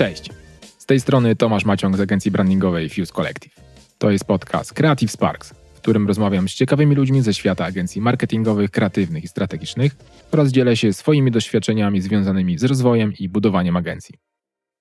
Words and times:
Cześć. 0.00 0.30
Z 0.78 0.86
tej 0.86 1.00
strony 1.00 1.36
Tomasz 1.36 1.64
Maciąg 1.64 1.96
z 1.96 2.00
agencji 2.00 2.30
brandingowej 2.30 2.88
Fuse 2.88 3.12
Collective. 3.12 3.54
To 3.98 4.10
jest 4.10 4.24
podcast 4.24 4.72
Creative 4.72 5.10
Sparks, 5.10 5.54
w 5.74 5.80
którym 5.80 6.06
rozmawiam 6.06 6.48
z 6.48 6.54
ciekawymi 6.54 6.94
ludźmi 6.94 7.22
ze 7.22 7.34
świata 7.34 7.64
agencji 7.64 8.00
marketingowych, 8.00 8.70
kreatywnych 8.70 9.24
i 9.24 9.28
strategicznych 9.28 9.96
oraz 10.32 10.48
dzielę 10.48 10.76
się 10.76 10.92
swoimi 10.92 11.30
doświadczeniami 11.30 12.00
związanymi 12.00 12.58
z 12.58 12.64
rozwojem 12.64 13.12
i 13.18 13.28
budowaniem 13.28 13.76
agencji. 13.76 14.14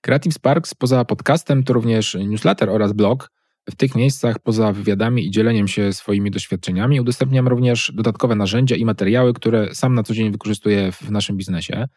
Creative 0.01 0.33
Sparks 0.33 0.73
poza 0.73 1.05
podcastem 1.05 1.63
to 1.63 1.73
również 1.73 2.17
newsletter 2.27 2.69
oraz 2.69 2.93
blog. 2.93 3.31
W 3.69 3.75
tych 3.75 3.95
miejscach 3.95 4.39
poza 4.39 4.73
wywiadami 4.73 5.27
i 5.27 5.31
dzieleniem 5.31 5.67
się 5.67 5.93
swoimi 5.93 6.31
doświadczeniami 6.31 7.01
udostępniam 7.01 7.47
również 7.47 7.91
dodatkowe 7.95 8.35
narzędzia 8.35 8.75
i 8.75 8.85
materiały, 8.85 9.33
które 9.33 9.75
sam 9.75 9.95
na 9.95 10.03
co 10.03 10.13
dzień 10.13 10.31
wykorzystuję 10.31 10.91
w 10.91 11.11
naszym 11.11 11.37
biznesie. 11.37 11.87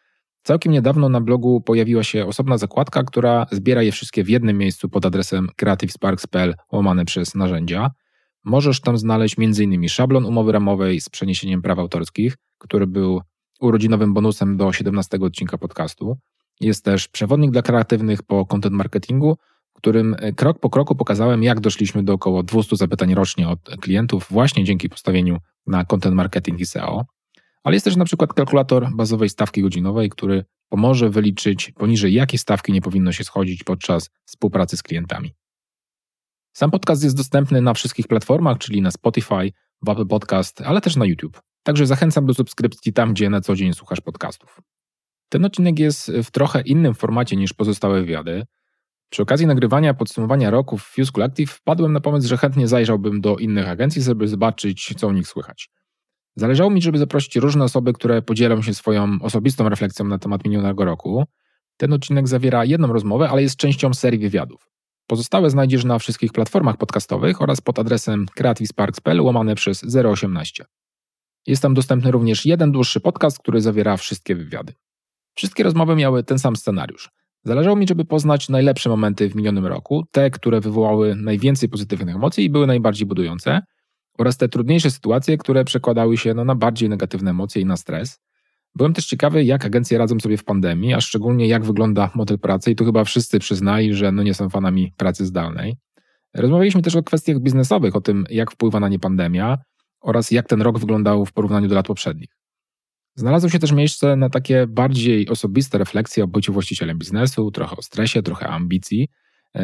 Całkiem 0.42 0.72
niedawno 0.72 1.08
na 1.08 1.20
blogu 1.20 1.60
pojawiła 1.60 2.02
się 2.02 2.26
osobna 2.26 2.58
zakładka, 2.58 3.02
która 3.02 3.46
zbiera 3.52 3.82
je 3.82 3.92
wszystkie 3.92 4.24
w 4.24 4.28
jednym 4.28 4.58
miejscu 4.58 4.88
pod 4.88 5.06
adresem 5.06 5.48
creativesparks.pl 5.56 6.54
łamane 6.72 7.04
przez 7.04 7.34
narzędzia. 7.34 7.90
Możesz 8.44 8.80
tam 8.80 8.98
znaleźć 8.98 9.36
m.in. 9.38 9.88
szablon 9.88 10.26
umowy 10.26 10.52
ramowej 10.52 11.00
z 11.00 11.08
przeniesieniem 11.08 11.62
praw 11.62 11.78
autorskich, 11.78 12.36
który 12.58 12.86
był 12.86 13.20
urodzinowym 13.60 14.14
bonusem 14.14 14.56
do 14.56 14.72
17 14.72 15.18
odcinka 15.20 15.58
podcastu. 15.58 16.16
Jest 16.60 16.84
też 16.84 17.08
przewodnik 17.08 17.50
dla 17.50 17.62
kreatywnych 17.62 18.22
po 18.22 18.46
content 18.46 18.74
marketingu, 18.74 19.36
w 19.74 19.76
którym 19.76 20.16
krok 20.36 20.58
po 20.58 20.70
kroku 20.70 20.94
pokazałem, 20.94 21.42
jak 21.42 21.60
doszliśmy 21.60 22.02
do 22.02 22.12
około 22.12 22.42
200 22.42 22.76
zapytań 22.76 23.14
rocznie 23.14 23.48
od 23.48 23.60
klientów 23.80 24.26
właśnie 24.30 24.64
dzięki 24.64 24.88
postawieniu 24.88 25.38
na 25.66 25.84
content 25.84 26.14
marketing 26.14 26.60
i 26.60 26.66
SEO. 26.66 27.04
Ale 27.62 27.76
jest 27.76 27.84
też 27.84 27.96
na 27.96 28.04
przykład 28.04 28.32
kalkulator 28.34 28.88
bazowej 28.94 29.28
stawki 29.28 29.62
godzinowej, 29.62 30.10
który 30.10 30.44
pomoże 30.68 31.10
wyliczyć 31.10 31.72
poniżej 31.72 32.12
jakiej 32.12 32.38
stawki 32.38 32.72
nie 32.72 32.80
powinno 32.80 33.12
się 33.12 33.24
schodzić 33.24 33.64
podczas 33.64 34.10
współpracy 34.24 34.76
z 34.76 34.82
klientami. 34.82 35.34
Sam 36.56 36.70
podcast 36.70 37.04
jest 37.04 37.16
dostępny 37.16 37.62
na 37.62 37.74
wszystkich 37.74 38.06
platformach, 38.06 38.58
czyli 38.58 38.82
na 38.82 38.90
Spotify, 38.90 39.52
w 39.82 39.88
Apple 39.88 40.06
Podcast, 40.06 40.60
ale 40.60 40.80
też 40.80 40.96
na 40.96 41.04
YouTube. 41.04 41.40
Także 41.62 41.86
zachęcam 41.86 42.26
do 42.26 42.34
subskrypcji 42.34 42.92
tam, 42.92 43.12
gdzie 43.12 43.30
na 43.30 43.40
co 43.40 43.54
dzień 43.54 43.72
słuchasz 43.72 44.00
podcastów. 44.00 44.60
Ten 45.28 45.44
odcinek 45.44 45.78
jest 45.78 46.12
w 46.24 46.30
trochę 46.30 46.60
innym 46.60 46.94
formacie 46.94 47.36
niż 47.36 47.52
pozostałe 47.52 48.00
wywiady. 48.00 48.46
Przy 49.10 49.22
okazji 49.22 49.46
nagrywania 49.46 49.94
podsumowania 49.94 50.50
roku 50.50 50.78
w 50.78 50.82
Fuse 50.82 51.12
Collective 51.12 51.50
wpadłem 51.50 51.92
na 51.92 52.00
pomysł, 52.00 52.28
że 52.28 52.36
chętnie 52.36 52.68
zajrzałbym 52.68 53.20
do 53.20 53.36
innych 53.36 53.68
agencji, 53.68 54.02
żeby 54.02 54.28
zobaczyć, 54.28 54.94
co 54.96 55.08
u 55.08 55.12
nich 55.12 55.28
słychać. 55.28 55.70
Zależało 56.36 56.70
mi, 56.70 56.82
żeby 56.82 56.98
zaprosić 56.98 57.36
różne 57.36 57.64
osoby, 57.64 57.92
które 57.92 58.22
podzielą 58.22 58.62
się 58.62 58.74
swoją 58.74 59.18
osobistą 59.22 59.68
refleksją 59.68 60.06
na 60.06 60.18
temat 60.18 60.44
minionego 60.44 60.84
roku. 60.84 61.24
Ten 61.76 61.92
odcinek 61.92 62.28
zawiera 62.28 62.64
jedną 62.64 62.92
rozmowę, 62.92 63.28
ale 63.30 63.42
jest 63.42 63.56
częścią 63.56 63.94
serii 63.94 64.18
wywiadów. 64.18 64.70
Pozostałe 65.06 65.50
znajdziesz 65.50 65.84
na 65.84 65.98
wszystkich 65.98 66.32
platformach 66.32 66.76
podcastowych 66.76 67.42
oraz 67.42 67.60
pod 67.60 67.78
adresem 67.78 68.26
creativesparks.pl 68.34 69.20
łamane 69.20 69.54
przez 69.54 69.96
018. 70.06 70.64
Jest 71.46 71.62
tam 71.62 71.74
dostępny 71.74 72.10
również 72.10 72.46
jeden 72.46 72.72
dłuższy 72.72 73.00
podcast, 73.00 73.38
który 73.38 73.60
zawiera 73.60 73.96
wszystkie 73.96 74.34
wywiady. 74.34 74.72
Wszystkie 75.34 75.62
rozmowy 75.62 75.96
miały 75.96 76.24
ten 76.24 76.38
sam 76.38 76.56
scenariusz. 76.56 77.10
Zależało 77.44 77.76
mi, 77.76 77.88
żeby 77.88 78.04
poznać 78.04 78.48
najlepsze 78.48 78.88
momenty 78.88 79.30
w 79.30 79.34
minionym 79.34 79.66
roku, 79.66 80.04
te, 80.10 80.30
które 80.30 80.60
wywołały 80.60 81.14
najwięcej 81.14 81.68
pozytywnych 81.68 82.16
emocji 82.16 82.44
i 82.44 82.50
były 82.50 82.66
najbardziej 82.66 83.06
budujące, 83.06 83.62
oraz 84.18 84.36
te 84.36 84.48
trudniejsze 84.48 84.90
sytuacje, 84.90 85.38
które 85.38 85.64
przekładały 85.64 86.16
się 86.16 86.34
no, 86.34 86.44
na 86.44 86.54
bardziej 86.54 86.88
negatywne 86.88 87.30
emocje 87.30 87.62
i 87.62 87.64
na 87.64 87.76
stres. 87.76 88.20
Byłem 88.74 88.92
też 88.92 89.06
ciekawy, 89.06 89.44
jak 89.44 89.64
agencje 89.64 89.98
radzą 89.98 90.20
sobie 90.20 90.36
w 90.36 90.44
pandemii, 90.44 90.94
a 90.94 91.00
szczególnie 91.00 91.46
jak 91.46 91.64
wygląda 91.64 92.10
model 92.14 92.38
pracy 92.38 92.70
i 92.70 92.76
tu 92.76 92.84
chyba 92.84 93.04
wszyscy 93.04 93.38
przyznali, 93.38 93.94
że 93.94 94.12
no 94.12 94.22
nie 94.22 94.34
są 94.34 94.48
fanami 94.48 94.92
pracy 94.96 95.26
zdalnej. 95.26 95.76
Rozmawialiśmy 96.34 96.82
też 96.82 96.96
o 96.96 97.02
kwestiach 97.02 97.40
biznesowych, 97.40 97.96
o 97.96 98.00
tym, 98.00 98.24
jak 98.30 98.50
wpływa 98.50 98.80
na 98.80 98.88
nie 98.88 98.98
pandemia 98.98 99.58
oraz 100.00 100.30
jak 100.30 100.48
ten 100.48 100.62
rok 100.62 100.78
wyglądał 100.78 101.26
w 101.26 101.32
porównaniu 101.32 101.68
do 101.68 101.74
lat 101.74 101.86
poprzednich. 101.86 102.30
Znalazło 103.14 103.50
się 103.50 103.58
też 103.58 103.72
miejsce 103.72 104.16
na 104.16 104.30
takie 104.30 104.66
bardziej 104.66 105.28
osobiste 105.28 105.78
refleksje 105.78 106.24
o 106.24 106.26
byciu 106.26 106.52
właścicielem 106.52 106.98
biznesu, 106.98 107.50
trochę 107.50 107.76
o 107.76 107.82
stresie, 107.82 108.22
trochę 108.22 108.48
ambicji, 108.48 109.08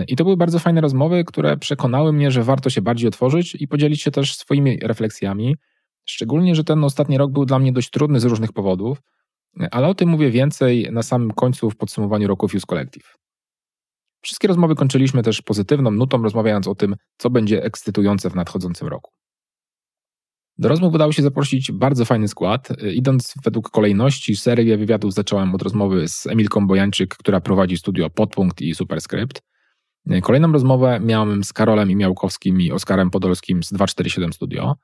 i 0.09 0.17
to 0.17 0.25
były 0.25 0.37
bardzo 0.37 0.59
fajne 0.59 0.81
rozmowy, 0.81 1.25
które 1.25 1.57
przekonały 1.57 2.13
mnie, 2.13 2.31
że 2.31 2.45
warto 2.45 2.71
się 2.71 2.83
bardziej 2.83 3.09
otworzyć 3.09 3.55
i 3.55 3.69
podzielić 3.69 4.03
się 4.03 4.11
też 4.11 4.37
swoimi 4.37 4.79
refleksjami. 4.83 5.57
Szczególnie, 6.05 6.55
że 6.55 6.65
ten 6.65 6.85
ostatni 6.85 7.19
rok 7.19 7.33
był 7.33 7.45
dla 7.45 7.59
mnie 7.59 7.73
dość 7.73 7.91
trudny 7.91 8.21
z 8.21 8.25
różnych 8.25 8.53
powodów, 8.53 9.03
ale 9.71 9.89
o 9.89 9.95
tym 9.95 10.09
mówię 10.09 10.31
więcej 10.31 10.89
na 10.93 11.03
samym 11.03 11.31
końcu 11.31 11.71
w 11.71 11.77
podsumowaniu 11.77 12.29
roku 12.29 12.49
Fuse 12.49 12.67
Collective. 12.67 13.15
Wszystkie 14.21 14.49
rozmowy 14.49 14.75
kończyliśmy 14.75 15.23
też 15.23 15.43
pozytywną 15.43 15.91
nutą, 15.91 16.23
rozmawiając 16.23 16.69
o 16.69 16.75
tym, 16.75 16.97
co 17.19 17.31
będzie 17.31 17.65
ekscytujące 17.65 18.31
w 18.31 18.35
nadchodzącym 18.35 18.89
roku. 18.89 19.11
Do 20.59 20.69
rozmów 20.69 20.95
udało 20.95 21.13
się 21.13 21.23
zaprosić 21.23 21.73
bardzo 21.73 22.05
fajny 22.05 22.29
skład. 22.29 22.69
Idąc 22.93 23.35
według 23.45 23.71
kolejności, 23.71 24.37
serię 24.37 24.77
wywiadów 24.77 25.15
zacząłem 25.15 25.55
od 25.55 25.63
rozmowy 25.63 26.09
z 26.09 26.27
Emilką 26.27 26.67
Bojańczyk, 26.67 27.17
która 27.17 27.41
prowadzi 27.41 27.77
studio 27.77 28.11
Podpunkt 28.11 28.61
i 28.61 28.75
Superscript. 28.75 29.43
Kolejną 30.23 30.53
rozmowę 30.53 31.01
miałem 31.01 31.45
z 31.45 31.53
Karolem 31.53 31.91
Imiałkowskim 31.91 32.61
i 32.61 32.73
Oskarem 32.73 33.11
Podolskim 33.11 33.63
z 33.63 33.73
247 33.73 34.33
Studio. 34.33 34.77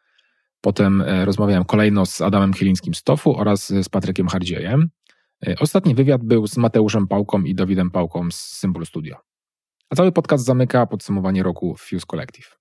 Potem 0.60 1.00
e, 1.00 1.24
rozmawiałem 1.24 1.64
kolejno 1.64 2.06
z 2.06 2.20
Adamem 2.20 2.52
Chylińskim 2.52 2.94
z 2.94 3.02
TOFU 3.02 3.36
oraz 3.36 3.68
z 3.68 3.88
Patrykiem 3.88 4.28
Hardziejem. 4.28 4.88
E, 5.46 5.54
ostatni 5.60 5.94
wywiad 5.94 6.24
był 6.24 6.46
z 6.46 6.56
Mateuszem 6.56 7.08
Pałką 7.08 7.42
i 7.42 7.54
Dawidem 7.54 7.90
Pałką 7.90 8.30
z 8.30 8.36
Symbol 8.36 8.86
Studio. 8.86 9.16
A 9.90 9.96
cały 9.96 10.12
podcast 10.12 10.44
zamyka 10.44 10.86
podsumowanie 10.86 11.42
roku 11.42 11.76
Fuse 11.78 12.06
Collective. 12.06 12.58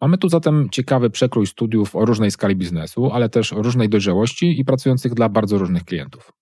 Mamy 0.00 0.18
tu 0.18 0.28
zatem 0.28 0.68
ciekawy 0.70 1.10
przekrój 1.10 1.46
studiów 1.46 1.96
o 1.96 2.04
różnej 2.04 2.30
skali 2.30 2.56
biznesu, 2.56 3.10
ale 3.12 3.28
też 3.28 3.52
różnej 3.52 3.88
dojrzałości 3.88 4.60
i 4.60 4.64
pracujących 4.64 5.14
dla 5.14 5.28
bardzo 5.28 5.58
różnych 5.58 5.84
klientów. 5.84 6.32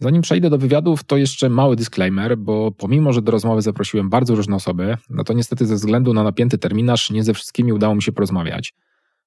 Zanim 0.00 0.22
przejdę 0.22 0.50
do 0.50 0.58
wywiadów, 0.58 1.04
to 1.04 1.16
jeszcze 1.16 1.48
mały 1.48 1.76
disclaimer, 1.76 2.38
bo 2.38 2.72
pomimo, 2.72 3.12
że 3.12 3.22
do 3.22 3.32
rozmowy 3.32 3.62
zaprosiłem 3.62 4.10
bardzo 4.10 4.34
różne 4.34 4.56
osoby, 4.56 4.96
no 5.10 5.24
to 5.24 5.32
niestety 5.32 5.66
ze 5.66 5.74
względu 5.74 6.14
na 6.14 6.22
napięty 6.22 6.58
terminarz 6.58 7.10
nie 7.10 7.24
ze 7.24 7.34
wszystkimi 7.34 7.72
udało 7.72 7.94
mi 7.94 8.02
się 8.02 8.12
porozmawiać. 8.12 8.74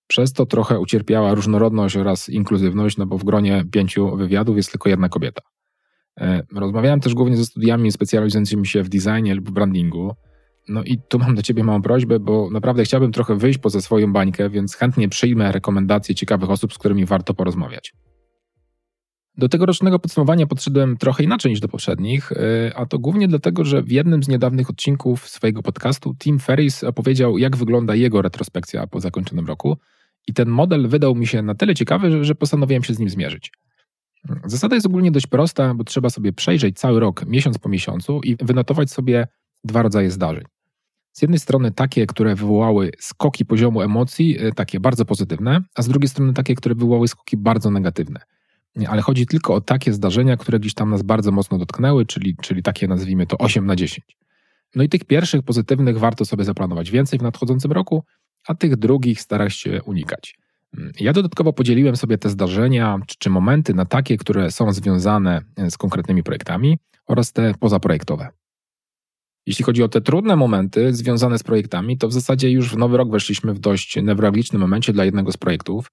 Przez 0.07 0.33
to 0.33 0.45
trochę 0.45 0.79
ucierpiała 0.79 1.33
różnorodność 1.33 1.97
oraz 1.97 2.29
inkluzywność, 2.29 2.97
no 2.97 3.05
bo 3.05 3.17
w 3.17 3.23
gronie 3.23 3.65
pięciu 3.71 4.17
wywiadów 4.17 4.57
jest 4.57 4.71
tylko 4.71 4.89
jedna 4.89 5.09
kobieta. 5.09 5.41
E, 6.19 6.43
rozmawiałem 6.55 6.99
też 6.99 7.13
głównie 7.13 7.37
ze 7.37 7.45
studiami 7.45 7.91
specjalizującymi 7.91 8.67
się 8.67 8.83
w 8.83 8.89
designie 8.89 9.35
lub 9.35 9.51
brandingu. 9.51 10.15
No 10.69 10.83
i 10.83 10.97
tu 11.09 11.19
mam 11.19 11.35
do 11.35 11.41
Ciebie 11.41 11.63
małą 11.63 11.81
prośbę, 11.81 12.19
bo 12.19 12.49
naprawdę 12.51 12.83
chciałbym 12.83 13.11
trochę 13.11 13.35
wyjść 13.35 13.59
poza 13.59 13.81
swoją 13.81 14.13
bańkę, 14.13 14.49
więc 14.49 14.75
chętnie 14.75 15.09
przyjmę 15.09 15.51
rekomendacje 15.51 16.15
ciekawych 16.15 16.49
osób, 16.49 16.73
z 16.73 16.77
którymi 16.77 17.05
warto 17.05 17.33
porozmawiać. 17.33 17.93
Do 19.37 19.49
tegorocznego 19.49 19.99
podsumowania 19.99 20.47
podszedłem 20.47 20.97
trochę 20.97 21.23
inaczej 21.23 21.51
niż 21.51 21.59
do 21.59 21.67
poprzednich, 21.67 22.31
y, 22.31 22.71
a 22.75 22.85
to 22.85 22.99
głównie 22.99 23.27
dlatego, 23.27 23.65
że 23.65 23.83
w 23.83 23.91
jednym 23.91 24.23
z 24.23 24.27
niedawnych 24.27 24.69
odcinków 24.69 25.29
swojego 25.29 25.63
podcastu 25.63 26.15
Tim 26.19 26.39
Ferris 26.39 26.83
opowiedział, 26.83 27.37
jak 27.37 27.57
wygląda 27.57 27.95
jego 27.95 28.21
retrospekcja 28.21 28.87
po 28.87 28.99
zakończonym 28.99 29.47
roku. 29.47 29.77
I 30.27 30.33
ten 30.33 30.49
model 30.49 30.87
wydał 30.87 31.15
mi 31.15 31.27
się 31.27 31.41
na 31.41 31.55
tyle 31.55 31.75
ciekawy, 31.75 32.23
że 32.23 32.35
postanowiłem 32.35 32.83
się 32.83 32.93
z 32.93 32.99
nim 32.99 33.09
zmierzyć. 33.09 33.51
Zasada 34.45 34.75
jest 34.75 34.87
ogólnie 34.87 35.11
dość 35.11 35.27
prosta, 35.27 35.73
bo 35.73 35.83
trzeba 35.83 36.09
sobie 36.09 36.33
przejrzeć 36.33 36.79
cały 36.79 36.99
rok, 36.99 37.25
miesiąc 37.25 37.57
po 37.57 37.69
miesiącu 37.69 38.21
i 38.23 38.35
wynotować 38.35 38.91
sobie 38.91 39.27
dwa 39.63 39.81
rodzaje 39.81 40.11
zdarzeń. 40.11 40.43
Z 41.11 41.21
jednej 41.21 41.39
strony 41.39 41.71
takie, 41.71 42.05
które 42.05 42.35
wywołały 42.35 42.91
skoki 42.99 43.45
poziomu 43.45 43.81
emocji, 43.81 44.45
y, 44.45 44.51
takie 44.51 44.79
bardzo 44.79 45.05
pozytywne, 45.05 45.61
a 45.75 45.81
z 45.81 45.87
drugiej 45.87 46.09
strony 46.09 46.33
takie, 46.33 46.55
które 46.55 46.75
wywołały 46.75 47.07
skoki 47.07 47.37
bardzo 47.37 47.71
negatywne 47.71 48.19
ale 48.85 49.01
chodzi 49.01 49.25
tylko 49.25 49.53
o 49.53 49.61
takie 49.61 49.93
zdarzenia, 49.93 50.37
które 50.37 50.59
gdzieś 50.59 50.73
tam 50.73 50.89
nas 50.89 51.03
bardzo 51.03 51.31
mocno 51.31 51.57
dotknęły, 51.57 52.05
czyli, 52.05 52.35
czyli 52.41 52.63
takie 52.63 52.87
nazwijmy 52.87 53.27
to 53.27 53.37
8 53.37 53.65
na 53.65 53.75
10. 53.75 54.17
No 54.75 54.83
i 54.83 54.89
tych 54.89 55.05
pierwszych 55.05 55.43
pozytywnych 55.43 55.99
warto 55.99 56.25
sobie 56.25 56.43
zaplanować 56.43 56.91
więcej 56.91 57.19
w 57.19 57.21
nadchodzącym 57.21 57.71
roku, 57.71 58.03
a 58.47 58.55
tych 58.55 58.75
drugich 58.75 59.21
starać 59.21 59.53
się 59.53 59.83
unikać. 59.83 60.39
Ja 60.99 61.13
dodatkowo 61.13 61.53
podzieliłem 61.53 61.95
sobie 61.95 62.17
te 62.17 62.29
zdarzenia 62.29 62.99
czy, 63.07 63.15
czy 63.19 63.29
momenty 63.29 63.73
na 63.73 63.85
takie, 63.85 64.17
które 64.17 64.51
są 64.51 64.73
związane 64.73 65.41
e, 65.55 65.71
z 65.71 65.77
konkretnymi 65.77 66.23
projektami 66.23 66.77
oraz 67.07 67.33
te 67.33 67.53
pozaprojektowe. 67.59 68.29
Jeśli 69.45 69.65
chodzi 69.65 69.83
o 69.83 69.89
te 69.89 70.01
trudne 70.01 70.35
momenty 70.35 70.93
związane 70.93 71.37
z 71.37 71.43
projektami, 71.43 71.97
to 71.97 72.07
w 72.07 72.13
zasadzie 72.13 72.51
już 72.51 72.69
w 72.69 72.77
nowy 72.77 72.97
rok 72.97 73.11
weszliśmy 73.11 73.53
w 73.53 73.59
dość 73.59 73.95
newralgicznym 74.03 74.61
momencie 74.61 74.93
dla 74.93 75.05
jednego 75.05 75.31
z 75.31 75.37
projektów, 75.37 75.91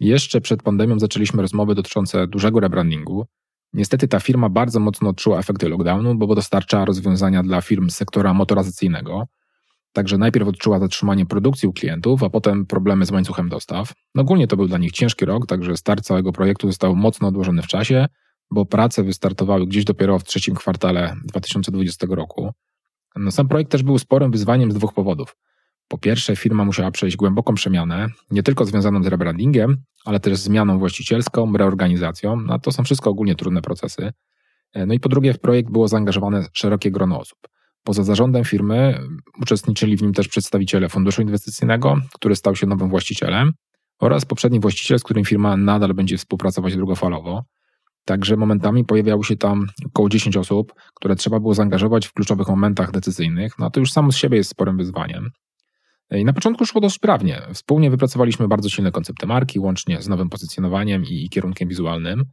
jeszcze 0.00 0.40
przed 0.40 0.62
pandemią 0.62 0.98
zaczęliśmy 0.98 1.42
rozmowy 1.42 1.74
dotyczące 1.74 2.26
dużego 2.26 2.60
rebrandingu. 2.60 3.26
Niestety 3.72 4.08
ta 4.08 4.20
firma 4.20 4.48
bardzo 4.48 4.80
mocno 4.80 5.08
odczuła 5.08 5.38
efekty 5.38 5.68
lockdownu, 5.68 6.14
bo 6.14 6.34
dostarcza 6.34 6.84
rozwiązania 6.84 7.42
dla 7.42 7.60
firm 7.60 7.90
z 7.90 7.96
sektora 7.96 8.34
motoryzacyjnego. 8.34 9.26
Także 9.92 10.18
najpierw 10.18 10.48
odczuła 10.48 10.78
zatrzymanie 10.78 11.26
produkcji 11.26 11.68
u 11.68 11.72
klientów, 11.72 12.22
a 12.22 12.30
potem 12.30 12.66
problemy 12.66 13.06
z 13.06 13.10
łańcuchem 13.10 13.48
dostaw. 13.48 13.92
No 14.14 14.22
ogólnie 14.22 14.46
to 14.46 14.56
był 14.56 14.68
dla 14.68 14.78
nich 14.78 14.92
ciężki 14.92 15.24
rok, 15.24 15.46
także 15.46 15.76
start 15.76 16.04
całego 16.04 16.32
projektu 16.32 16.66
został 16.66 16.96
mocno 16.96 17.28
odłożony 17.28 17.62
w 17.62 17.66
czasie. 17.66 18.06
bo 18.52 18.66
prace 18.66 19.02
wystartowały 19.02 19.66
gdzieś 19.66 19.84
dopiero 19.84 20.18
w 20.18 20.24
trzecim 20.24 20.54
kwartale 20.54 21.16
2020 21.24 22.06
roku. 22.10 22.50
No, 23.16 23.30
sam 23.30 23.48
projekt 23.48 23.70
też 23.70 23.82
był 23.82 23.98
sporym 23.98 24.30
wyzwaniem 24.30 24.72
z 24.72 24.74
dwóch 24.74 24.94
powodów. 24.94 25.36
Po 25.90 25.98
pierwsze, 25.98 26.36
firma 26.36 26.64
musiała 26.64 26.90
przejść 26.90 27.16
głęboką 27.16 27.54
przemianę, 27.54 28.08
nie 28.30 28.42
tylko 28.42 28.64
związaną 28.64 29.02
z 29.02 29.06
rebrandingiem, 29.06 29.76
ale 30.04 30.20
też 30.20 30.38
zmianą 30.38 30.78
właścicielską, 30.78 31.52
reorganizacją. 31.52 32.36
No, 32.36 32.58
to 32.58 32.72
są 32.72 32.84
wszystko 32.84 33.10
ogólnie 33.10 33.34
trudne 33.34 33.62
procesy. 33.62 34.12
No 34.86 34.94
i 34.94 35.00
po 35.00 35.08
drugie, 35.08 35.32
w 35.34 35.40
projekt 35.40 35.70
było 35.70 35.88
zaangażowane 35.88 36.46
szerokie 36.52 36.90
grono 36.90 37.20
osób. 37.20 37.38
Poza 37.84 38.04
zarządem 38.04 38.44
firmy 38.44 39.00
uczestniczyli 39.42 39.96
w 39.96 40.02
nim 40.02 40.12
też 40.12 40.28
przedstawiciele 40.28 40.88
funduszu 40.88 41.22
inwestycyjnego, 41.22 41.96
który 42.14 42.36
stał 42.36 42.56
się 42.56 42.66
nowym 42.66 42.88
właścicielem, 42.88 43.52
oraz 44.00 44.24
poprzedni 44.24 44.60
właściciel, 44.60 44.98
z 44.98 45.02
którym 45.02 45.24
firma 45.24 45.56
nadal 45.56 45.94
będzie 45.94 46.18
współpracować 46.18 46.76
długofalowo. 46.76 47.44
Także 48.04 48.36
momentami 48.36 48.84
pojawiało 48.84 49.22
się 49.22 49.36
tam 49.36 49.66
około 49.86 50.08
10 50.08 50.36
osób, 50.36 50.74
które 50.94 51.16
trzeba 51.16 51.40
było 51.40 51.54
zaangażować 51.54 52.06
w 52.06 52.12
kluczowych 52.12 52.48
momentach 52.48 52.90
decyzyjnych. 52.90 53.58
No 53.58 53.70
to 53.70 53.80
już 53.80 53.92
samo 53.92 54.12
z 54.12 54.16
siebie 54.16 54.36
jest 54.36 54.50
sporym 54.50 54.76
wyzwaniem. 54.76 55.30
I 56.10 56.24
na 56.24 56.32
początku 56.32 56.66
szło 56.66 56.80
dość 56.80 56.94
sprawnie. 56.94 57.42
Wspólnie 57.54 57.90
wypracowaliśmy 57.90 58.48
bardzo 58.48 58.68
silne 58.68 58.92
koncepty 58.92 59.26
marki, 59.26 59.58
łącznie 59.58 60.02
z 60.02 60.08
nowym 60.08 60.28
pozycjonowaniem 60.28 61.04
i 61.04 61.28
kierunkiem 61.28 61.68
wizualnym. 61.68 62.24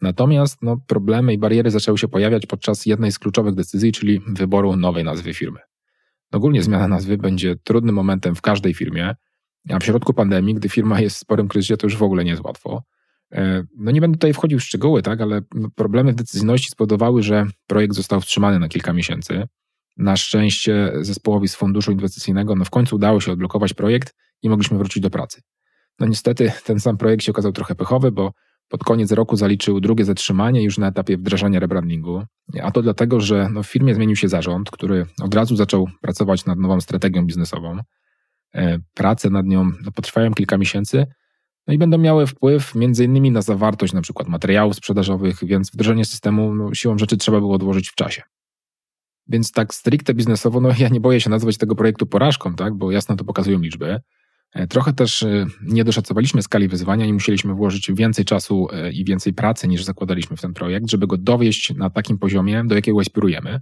Natomiast 0.00 0.62
no, 0.62 0.76
problemy 0.86 1.34
i 1.34 1.38
bariery 1.38 1.70
zaczęły 1.70 1.98
się 1.98 2.08
pojawiać 2.08 2.46
podczas 2.46 2.86
jednej 2.86 3.12
z 3.12 3.18
kluczowych 3.18 3.54
decyzji, 3.54 3.92
czyli 3.92 4.20
wyboru 4.26 4.76
nowej 4.76 5.04
nazwy 5.04 5.34
firmy. 5.34 5.58
Ogólnie 6.32 6.62
zmiana 6.62 6.88
nazwy 6.88 7.18
będzie 7.18 7.56
trudnym 7.56 7.94
momentem 7.94 8.34
w 8.34 8.40
każdej 8.40 8.74
firmie, 8.74 9.14
a 9.70 9.78
w 9.78 9.84
środku 9.84 10.14
pandemii, 10.14 10.54
gdy 10.54 10.68
firma 10.68 11.00
jest 11.00 11.16
w 11.16 11.20
sporym 11.20 11.48
kryzysie, 11.48 11.76
to 11.76 11.86
już 11.86 11.96
w 11.96 12.02
ogóle 12.02 12.24
nie 12.24 12.30
jest 12.30 12.44
łatwo. 12.44 12.82
E, 13.32 13.64
no 13.76 13.90
nie 13.90 14.00
będę 14.00 14.18
tutaj 14.18 14.32
wchodził 14.32 14.58
w 14.58 14.62
szczegóły, 14.62 15.02
tak, 15.02 15.20
ale 15.20 15.40
no, 15.54 15.68
problemy 15.74 16.12
w 16.12 16.14
decyzyjności 16.14 16.70
spowodowały, 16.70 17.22
że 17.22 17.46
projekt 17.66 17.94
został 17.94 18.20
wstrzymany 18.20 18.58
na 18.58 18.68
kilka 18.68 18.92
miesięcy. 18.92 19.48
Na 19.96 20.16
szczęście 20.16 20.92
zespołowi 21.00 21.48
z 21.48 21.54
funduszu 21.54 21.92
inwestycyjnego 21.92 22.54
no 22.56 22.64
w 22.64 22.70
końcu 22.70 22.96
udało 22.96 23.20
się 23.20 23.32
odblokować 23.32 23.74
projekt 23.74 24.14
i 24.42 24.48
mogliśmy 24.48 24.78
wrócić 24.78 25.02
do 25.02 25.10
pracy. 25.10 25.40
No 26.00 26.06
niestety 26.06 26.52
ten 26.64 26.80
sam 26.80 26.96
projekt 26.96 27.24
się 27.24 27.32
okazał 27.32 27.52
trochę 27.52 27.74
pechowy, 27.74 28.12
bo 28.12 28.32
pod 28.68 28.84
koniec 28.84 29.12
roku 29.12 29.36
zaliczył 29.36 29.80
drugie 29.80 30.04
zatrzymanie 30.04 30.62
już 30.62 30.78
na 30.78 30.88
etapie 30.88 31.16
wdrażania 31.16 31.60
rebrandingu. 31.60 32.22
A 32.62 32.70
to 32.70 32.82
dlatego, 32.82 33.20
że 33.20 33.48
no 33.52 33.62
w 33.62 33.66
firmie 33.66 33.94
zmienił 33.94 34.16
się 34.16 34.28
zarząd, 34.28 34.70
który 34.70 35.06
od 35.22 35.34
razu 35.34 35.56
zaczął 35.56 35.88
pracować 36.00 36.46
nad 36.46 36.58
nową 36.58 36.80
strategią 36.80 37.26
biznesową. 37.26 37.78
E, 38.54 38.78
prace 38.94 39.30
nad 39.30 39.46
nią 39.46 39.70
no, 39.84 39.92
potrwają 39.92 40.34
kilka 40.34 40.58
miesięcy, 40.58 41.06
no 41.66 41.74
i 41.74 41.78
będą 41.78 41.98
miały 41.98 42.26
wpływ 42.26 42.72
innymi 43.04 43.30
na 43.30 43.42
zawartość 43.42 43.92
przykład 44.02 44.28
materiałów 44.28 44.76
sprzedażowych, 44.76 45.44
więc 45.44 45.70
wdrożenie 45.70 46.04
systemu 46.04 46.54
no, 46.54 46.74
siłą 46.74 46.98
rzeczy 46.98 47.16
trzeba 47.16 47.40
było 47.40 47.54
odłożyć 47.54 47.90
w 47.90 47.94
czasie. 47.94 48.22
Więc 49.28 49.52
tak 49.52 49.74
stricte 49.74 50.14
biznesowo, 50.14 50.60
no 50.60 50.68
ja 50.78 50.88
nie 50.88 51.00
boję 51.00 51.20
się 51.20 51.30
nazwać 51.30 51.58
tego 51.58 51.74
projektu 51.74 52.06
porażką, 52.06 52.54
tak, 52.54 52.74
bo 52.74 52.90
jasno 52.90 53.16
to 53.16 53.24
pokazują 53.24 53.58
liczby. 53.58 54.00
E, 54.52 54.66
trochę 54.66 54.92
też 54.92 55.22
e, 55.22 55.46
nie 55.62 55.84
doszacowaliśmy 55.84 56.42
skali 56.42 56.68
wyzwania 56.68 57.06
i 57.06 57.12
musieliśmy 57.12 57.54
włożyć 57.54 57.92
więcej 57.92 58.24
czasu 58.24 58.68
i 58.92 59.04
więcej 59.04 59.34
pracy 59.34 59.68
niż 59.68 59.84
zakładaliśmy 59.84 60.36
w 60.36 60.40
ten 60.40 60.54
projekt, 60.54 60.90
żeby 60.90 61.06
go 61.06 61.16
dowieść 61.16 61.74
na 61.74 61.90
takim 61.90 62.18
poziomie, 62.18 62.64
do 62.66 62.74
jakiego 62.74 63.00
aspirujemy. 63.00 63.60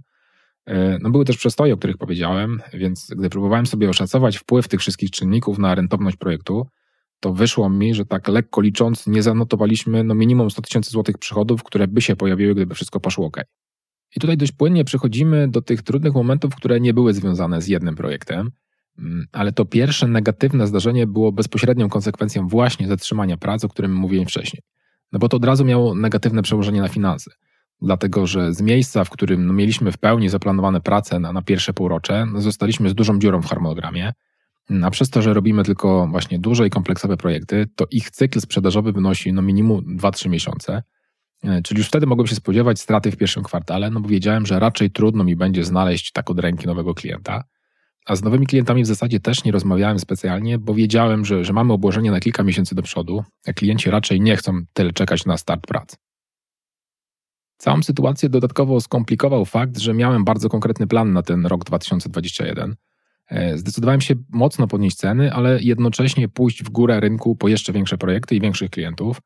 E, 0.65 0.99
no 1.01 1.09
były 1.09 1.25
też 1.25 1.37
przestoje, 1.37 1.73
o 1.73 1.77
których 1.77 1.97
powiedziałem, 1.97 2.61
więc 2.73 3.07
gdy 3.17 3.29
próbowałem 3.29 3.65
sobie 3.65 3.89
oszacować 3.89 4.37
wpływ 4.37 4.67
tych 4.67 4.79
wszystkich 4.79 5.11
czynników 5.11 5.59
na 5.59 5.75
rentowność 5.75 6.17
projektu, 6.17 6.67
to 7.19 7.33
wyszło 7.33 7.69
mi, 7.69 7.93
że 7.93 8.05
tak 8.05 8.27
lekko 8.27 8.61
licząc 8.61 9.07
nie 9.07 9.23
zanotowaliśmy 9.23 10.03
no 10.03 10.15
minimum 10.15 10.51
100 10.51 10.61
tysięcy 10.61 10.91
złotych 10.91 11.17
przychodów, 11.17 11.63
które 11.63 11.87
by 11.87 12.01
się 12.01 12.15
pojawiły, 12.15 12.55
gdyby 12.55 12.75
wszystko 12.75 12.99
poszło 12.99 13.25
ok. 13.25 13.43
I 14.15 14.19
tutaj 14.19 14.37
dość 14.37 14.51
płynnie 14.51 14.85
przechodzimy 14.85 15.47
do 15.47 15.61
tych 15.61 15.81
trudnych 15.81 16.13
momentów, 16.13 16.55
które 16.55 16.79
nie 16.79 16.93
były 16.93 17.13
związane 17.13 17.61
z 17.61 17.67
jednym 17.67 17.95
projektem, 17.95 18.51
mm, 18.99 19.25
ale 19.31 19.51
to 19.51 19.65
pierwsze 19.65 20.07
negatywne 20.07 20.67
zdarzenie 20.67 21.07
było 21.07 21.31
bezpośrednią 21.31 21.89
konsekwencją 21.89 22.47
właśnie 22.47 22.87
zatrzymania 22.87 23.37
prac, 23.37 23.63
o 23.63 23.69
którym 23.69 23.95
mówiłem 23.95 24.25
wcześniej. 24.25 24.61
No 25.11 25.19
bo 25.19 25.29
to 25.29 25.37
od 25.37 25.45
razu 25.45 25.65
miało 25.65 25.95
negatywne 25.95 26.41
przełożenie 26.41 26.81
na 26.81 26.87
finanse 26.87 27.31
dlatego 27.81 28.27
że 28.27 28.53
z 28.53 28.61
miejsca, 28.61 29.03
w 29.03 29.09
którym 29.09 29.47
no, 29.47 29.53
mieliśmy 29.53 29.91
w 29.91 29.97
pełni 29.97 30.29
zaplanowane 30.29 30.81
prace 30.81 31.19
na, 31.19 31.33
na 31.33 31.41
pierwsze 31.41 31.73
półrocze, 31.73 32.25
no, 32.25 32.41
zostaliśmy 32.41 32.89
z 32.89 32.95
dużą 32.95 33.19
dziurą 33.19 33.41
w 33.41 33.45
harmonogramie. 33.45 34.13
A 34.83 34.91
przez 34.91 35.09
to, 35.09 35.21
że 35.21 35.33
robimy 35.33 35.63
tylko 35.63 36.07
właśnie 36.07 36.39
duże 36.39 36.67
i 36.67 36.69
kompleksowe 36.69 37.17
projekty, 37.17 37.67
to 37.75 37.85
ich 37.91 38.11
cykl 38.11 38.39
sprzedażowy 38.39 38.91
wynosi 38.91 39.33
no 39.33 39.41
minimum 39.41 39.97
2-3 39.97 40.29
miesiące. 40.29 40.83
E, 41.43 41.61
czyli 41.61 41.77
już 41.77 41.87
wtedy 41.87 42.05
mogłem 42.05 42.27
się 42.27 42.35
spodziewać 42.35 42.79
straty 42.79 43.11
w 43.11 43.17
pierwszym 43.17 43.43
kwartale, 43.43 43.89
no 43.89 43.99
bo 43.99 44.09
wiedziałem, 44.09 44.45
że 44.45 44.59
raczej 44.59 44.91
trudno 44.91 45.23
mi 45.23 45.35
będzie 45.35 45.63
znaleźć 45.63 46.11
tak 46.11 46.29
od 46.29 46.39
ręki 46.39 46.67
nowego 46.67 46.93
klienta. 46.93 47.43
A 48.05 48.15
z 48.15 48.23
nowymi 48.23 48.47
klientami 48.47 48.83
w 48.83 48.87
zasadzie 48.87 49.19
też 49.19 49.43
nie 49.43 49.51
rozmawiałem 49.51 49.99
specjalnie, 49.99 50.57
bo 50.57 50.73
wiedziałem, 50.73 51.25
że, 51.25 51.45
że 51.45 51.53
mamy 51.53 51.73
obłożenie 51.73 52.11
na 52.11 52.19
kilka 52.19 52.43
miesięcy 52.43 52.75
do 52.75 52.81
przodu, 52.81 53.23
a 53.47 53.53
klienci 53.53 53.89
raczej 53.89 54.21
nie 54.21 54.37
chcą 54.37 54.61
tyle 54.73 54.93
czekać 54.93 55.25
na 55.25 55.37
start 55.37 55.67
pracy. 55.67 55.95
Całą 57.57 57.83
sytuację 57.83 58.29
dodatkowo 58.29 58.81
skomplikował 58.81 59.45
fakt, 59.45 59.77
że 59.77 59.93
miałem 59.93 60.25
bardzo 60.25 60.49
konkretny 60.49 60.87
plan 60.87 61.13
na 61.13 61.21
ten 61.21 61.45
rok 61.45 61.63
2021. 61.63 62.75
E, 63.27 63.57
zdecydowałem 63.57 64.01
się 64.01 64.15
mocno 64.29 64.67
podnieść 64.67 64.97
ceny, 64.97 65.33
ale 65.33 65.61
jednocześnie 65.61 66.29
pójść 66.29 66.63
w 66.63 66.69
górę 66.69 66.99
rynku 66.99 67.35
po 67.35 67.47
jeszcze 67.47 67.73
większe 67.73 67.97
projekty 67.97 68.35
i 68.35 68.41
większych 68.41 68.69
klientów. 68.69 69.21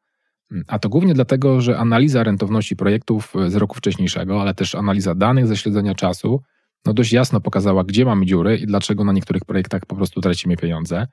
A 0.68 0.80
to 0.80 0.90
głównie 0.90 1.14
dlatego, 1.14 1.62
że 1.62 1.78
analiza 1.78 2.24
rentowności 2.24 2.76
projektów 2.76 3.34
z 3.48 3.56
roku 3.56 3.76
wcześniejszego, 3.76 4.42
ale 4.42 4.54
też 4.54 4.76
analiza 4.76 5.16
danych 5.16 5.48
ze 5.48 5.58
śledzenia 5.58 5.96
czasu, 5.96 6.42
no 6.86 6.94
dość 6.94 7.14
jasno 7.14 7.42
pokazała, 7.42 7.84
gdzie 7.84 8.06
mamy 8.06 8.26
dziury 8.26 8.58
i 8.58 8.66
dlaczego 8.66 9.04
na 9.04 9.14
niektórych 9.14 9.46
projektach 9.46 9.86
po 9.86 9.96
prostu 9.96 10.22
tracimy 10.22 10.58
pieniądze. 10.58 11.08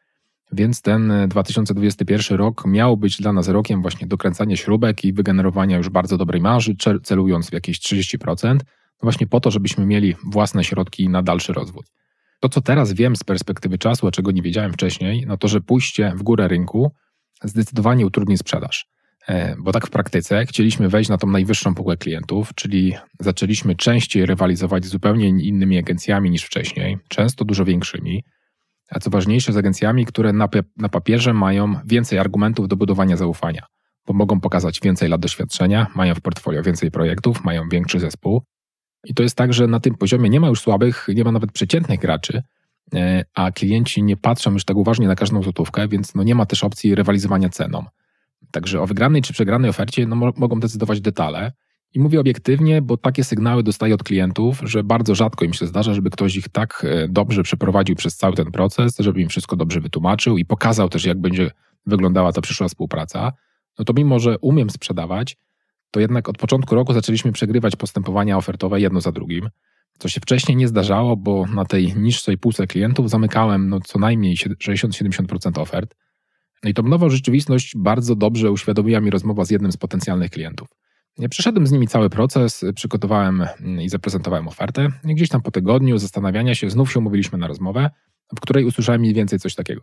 Więc 0.53 0.83
ten 0.83 1.13
2021 1.29 2.39
rok 2.39 2.67
miał 2.67 2.97
być 2.97 3.17
dla 3.17 3.33
nas 3.33 3.49
rokiem 3.49 3.83
właśnie 3.83 4.07
dokręcania 4.07 4.57
śrubek 4.57 5.05
i 5.05 5.13
wygenerowania 5.13 5.77
już 5.77 5.89
bardzo 5.89 6.19
dobrej 6.19 6.41
marży, 6.41 6.75
celując 7.03 7.51
w 7.51 7.53
jakieś 7.53 7.81
30%, 7.81 8.55
no 8.55 8.61
właśnie 9.03 9.27
po 9.27 9.41
to, 9.41 9.51
żebyśmy 9.51 9.87
mieli 9.87 10.15
własne 10.25 10.65
środki 10.65 11.09
na 11.09 11.23
dalszy 11.23 11.53
rozwój. 11.53 11.85
To, 12.41 12.49
co 12.49 12.61
teraz 12.61 12.93
wiem 12.93 13.17
z 13.17 13.25
perspektywy 13.25 13.79
czasu, 13.79 14.07
a 14.07 14.11
czego 14.11 14.31
nie 14.31 14.43
wiedziałem 14.43 14.73
wcześniej, 14.73 15.25
no 15.27 15.37
to, 15.37 15.49
że 15.49 15.61
pójście 15.61 16.13
w 16.17 16.23
górę 16.23 16.49
rynku 16.49 16.93
zdecydowanie 17.45 18.07
utrudni 18.07 18.39
sprzedaż. 18.39 18.87
E, 19.29 19.57
bo 19.59 19.73
tak 19.73 19.87
w 19.87 19.91
praktyce 19.91 20.47
chcieliśmy 20.47 20.89
wejść 20.89 21.11
na 21.11 21.19
tą 21.19 21.27
najwyższą 21.27 21.75
półkę 21.75 21.97
klientów, 21.97 22.51
czyli 22.55 22.95
zaczęliśmy 23.21 23.77
częściej 23.77 24.27
rywalizować 24.27 24.85
z 24.85 24.89
zupełnie 24.89 25.29
innymi 25.29 25.79
agencjami 25.79 26.31
niż 26.31 26.45
wcześniej, 26.45 26.99
często 27.09 27.45
dużo 27.45 27.65
większymi, 27.65 28.25
a 28.91 29.01
co 29.01 29.11
ważniejsze 29.11 29.53
z 29.53 29.57
agencjami, 29.57 30.07
które 30.07 30.33
na, 30.33 30.49
na 30.77 30.89
papierze 30.89 31.35
mają 31.35 31.75
więcej 31.85 32.19
argumentów 32.19 32.69
do 32.69 32.77
budowania 32.77 33.17
zaufania, 33.17 33.67
bo 34.07 34.13
mogą 34.13 34.41
pokazać 34.41 34.81
więcej 34.81 35.09
lat 35.09 35.21
doświadczenia, 35.21 35.87
mają 35.95 36.15
w 36.15 36.21
portfolio 36.21 36.63
więcej 36.63 36.91
projektów, 36.91 37.45
mają 37.45 37.69
większy 37.69 38.01
zespół. 38.01 38.43
I 39.05 39.15
to 39.15 39.23
jest 39.23 39.37
tak, 39.37 39.53
że 39.53 39.67
na 39.67 39.81
tym 39.81 39.95
poziomie 39.95 40.31
nie 40.31 40.41
ma 40.41 40.49
już 40.49 40.61
słabych, 40.61 41.07
nie 41.15 41.25
ma 41.25 41.33
nawet 41.33 41.53
przeciętnych 41.53 42.01
graczy, 42.01 42.43
e, 42.95 43.25
a 43.35 43.51
klienci 43.51 44.03
nie 44.03 44.17
patrzą 44.17 44.53
już 44.53 44.65
tak 44.65 44.77
uważnie 44.77 45.09
na 45.09 45.15
każdą 45.15 45.43
złotówkę, 45.43 45.89
więc 45.89 46.15
no 46.15 46.23
nie 46.23 46.35
ma 46.35 46.47
też 46.47 46.65
opcji 46.65 46.95
rywalizowania 46.95 47.49
ceną. 47.49 47.85
Także 48.53 48.81
o 48.81 48.87
wygranej 48.87 49.23
czy 49.23 49.33
przegranej 49.33 49.71
ofercie 49.71 50.07
no, 50.07 50.17
mogą 50.17 50.61
decydować 50.61 51.01
detale, 51.01 51.53
i 51.95 52.01
mówię 52.01 52.21
obiektywnie, 52.21 52.83
bo 52.83 52.97
takie 52.97 53.25
sygnały 53.25 53.63
dostaję 53.63 53.95
od 53.95 54.03
klientów, 54.03 54.61
że 54.65 54.85
bardzo 54.85 55.15
rzadko 55.15 55.45
im 55.45 55.53
się 55.53 55.67
zdarza, 55.67 55.95
żeby 55.95 56.11
ktoś 56.11 56.37
ich 56.37 56.49
tak 56.49 56.87
e, 56.89 57.09
dobrze 57.09 57.43
przeprowadził 57.43 57.97
przez 57.97 58.17
cały 58.17 58.37
ten 58.37 58.51
proces, 58.51 58.97
żeby 58.99 59.21
im 59.21 59.29
wszystko 59.29 59.57
dobrze 59.57 59.81
wytłumaczył 59.81 60.39
i 60.39 60.45
pokazał 60.45 60.89
też, 60.89 61.05
jak 61.05 61.21
będzie 61.21 61.51
wyglądała 61.87 62.33
ta 62.33 62.41
przyszła 62.41 62.69
współpraca. 62.69 63.33
No 63.79 63.85
to 63.85 63.93
mimo, 63.93 64.19
że 64.19 64.39
umiem 64.39 64.71
sprzedawać, 64.71 65.37
to 65.91 66.01
jednak 66.01 66.29
od 66.29 66.39
początku 66.39 66.75
roku 66.75 66.93
zaczęliśmy 66.93 67.33
przegrywać 67.33 67.77
postępowania 67.77 68.37
ofertowe 68.37 68.81
jedno 68.81 69.01
za 69.01 69.13
drugim, 69.13 69.49
co 69.99 70.09
się 70.09 70.21
wcześniej 70.21 70.57
nie 70.57 70.69
zdarzało, 70.69 71.17
bo 71.17 71.47
na 71.47 71.65
tej 71.65 71.95
niższej 71.97 72.39
półce 72.39 72.67
klientów 72.67 73.11
zamykałem 73.11 73.69
no 73.69 73.81
co 73.81 73.99
najmniej 73.99 74.37
60-70% 74.37 75.61
ofert. 75.61 75.95
No 76.63 76.71
i 76.71 76.75
tą 76.75 76.83
nową 76.83 77.11
rzeczywistość 77.11 77.73
bardzo 77.77 78.17
dobrze 78.17 78.51
uświadomiła 78.51 79.01
mi 79.01 79.11
rozmowa 79.11 79.45
z 79.45 79.51
jednym 79.51 79.73
z 79.73 79.77
potencjalnych 79.77 80.31
klientów. 80.31 80.69
Przeszedłem 81.31 81.67
z 81.67 81.73
nimi 81.73 81.89
cały 81.89 82.11
proces, 82.11 82.65
przygotowałem 82.75 83.47
i 83.81 83.89
zaprezentowałem 83.89 84.49
ofertę. 84.49 84.89
Gdzieś 85.05 85.29
tam 85.29 85.43
po 85.43 85.51
tygodniu 85.51 85.99
zastanawiania 85.99 86.55
się 86.55 86.71
znów 86.71 86.93
się 86.93 86.99
umówiliśmy 86.99 87.39
na 87.39 87.47
rozmowę, 87.47 87.91
w 88.37 88.41
której 88.41 88.65
usłyszałem 88.65 89.01
mniej 89.01 89.15
więcej 89.15 89.39
coś 89.39 89.55
takiego. 89.55 89.83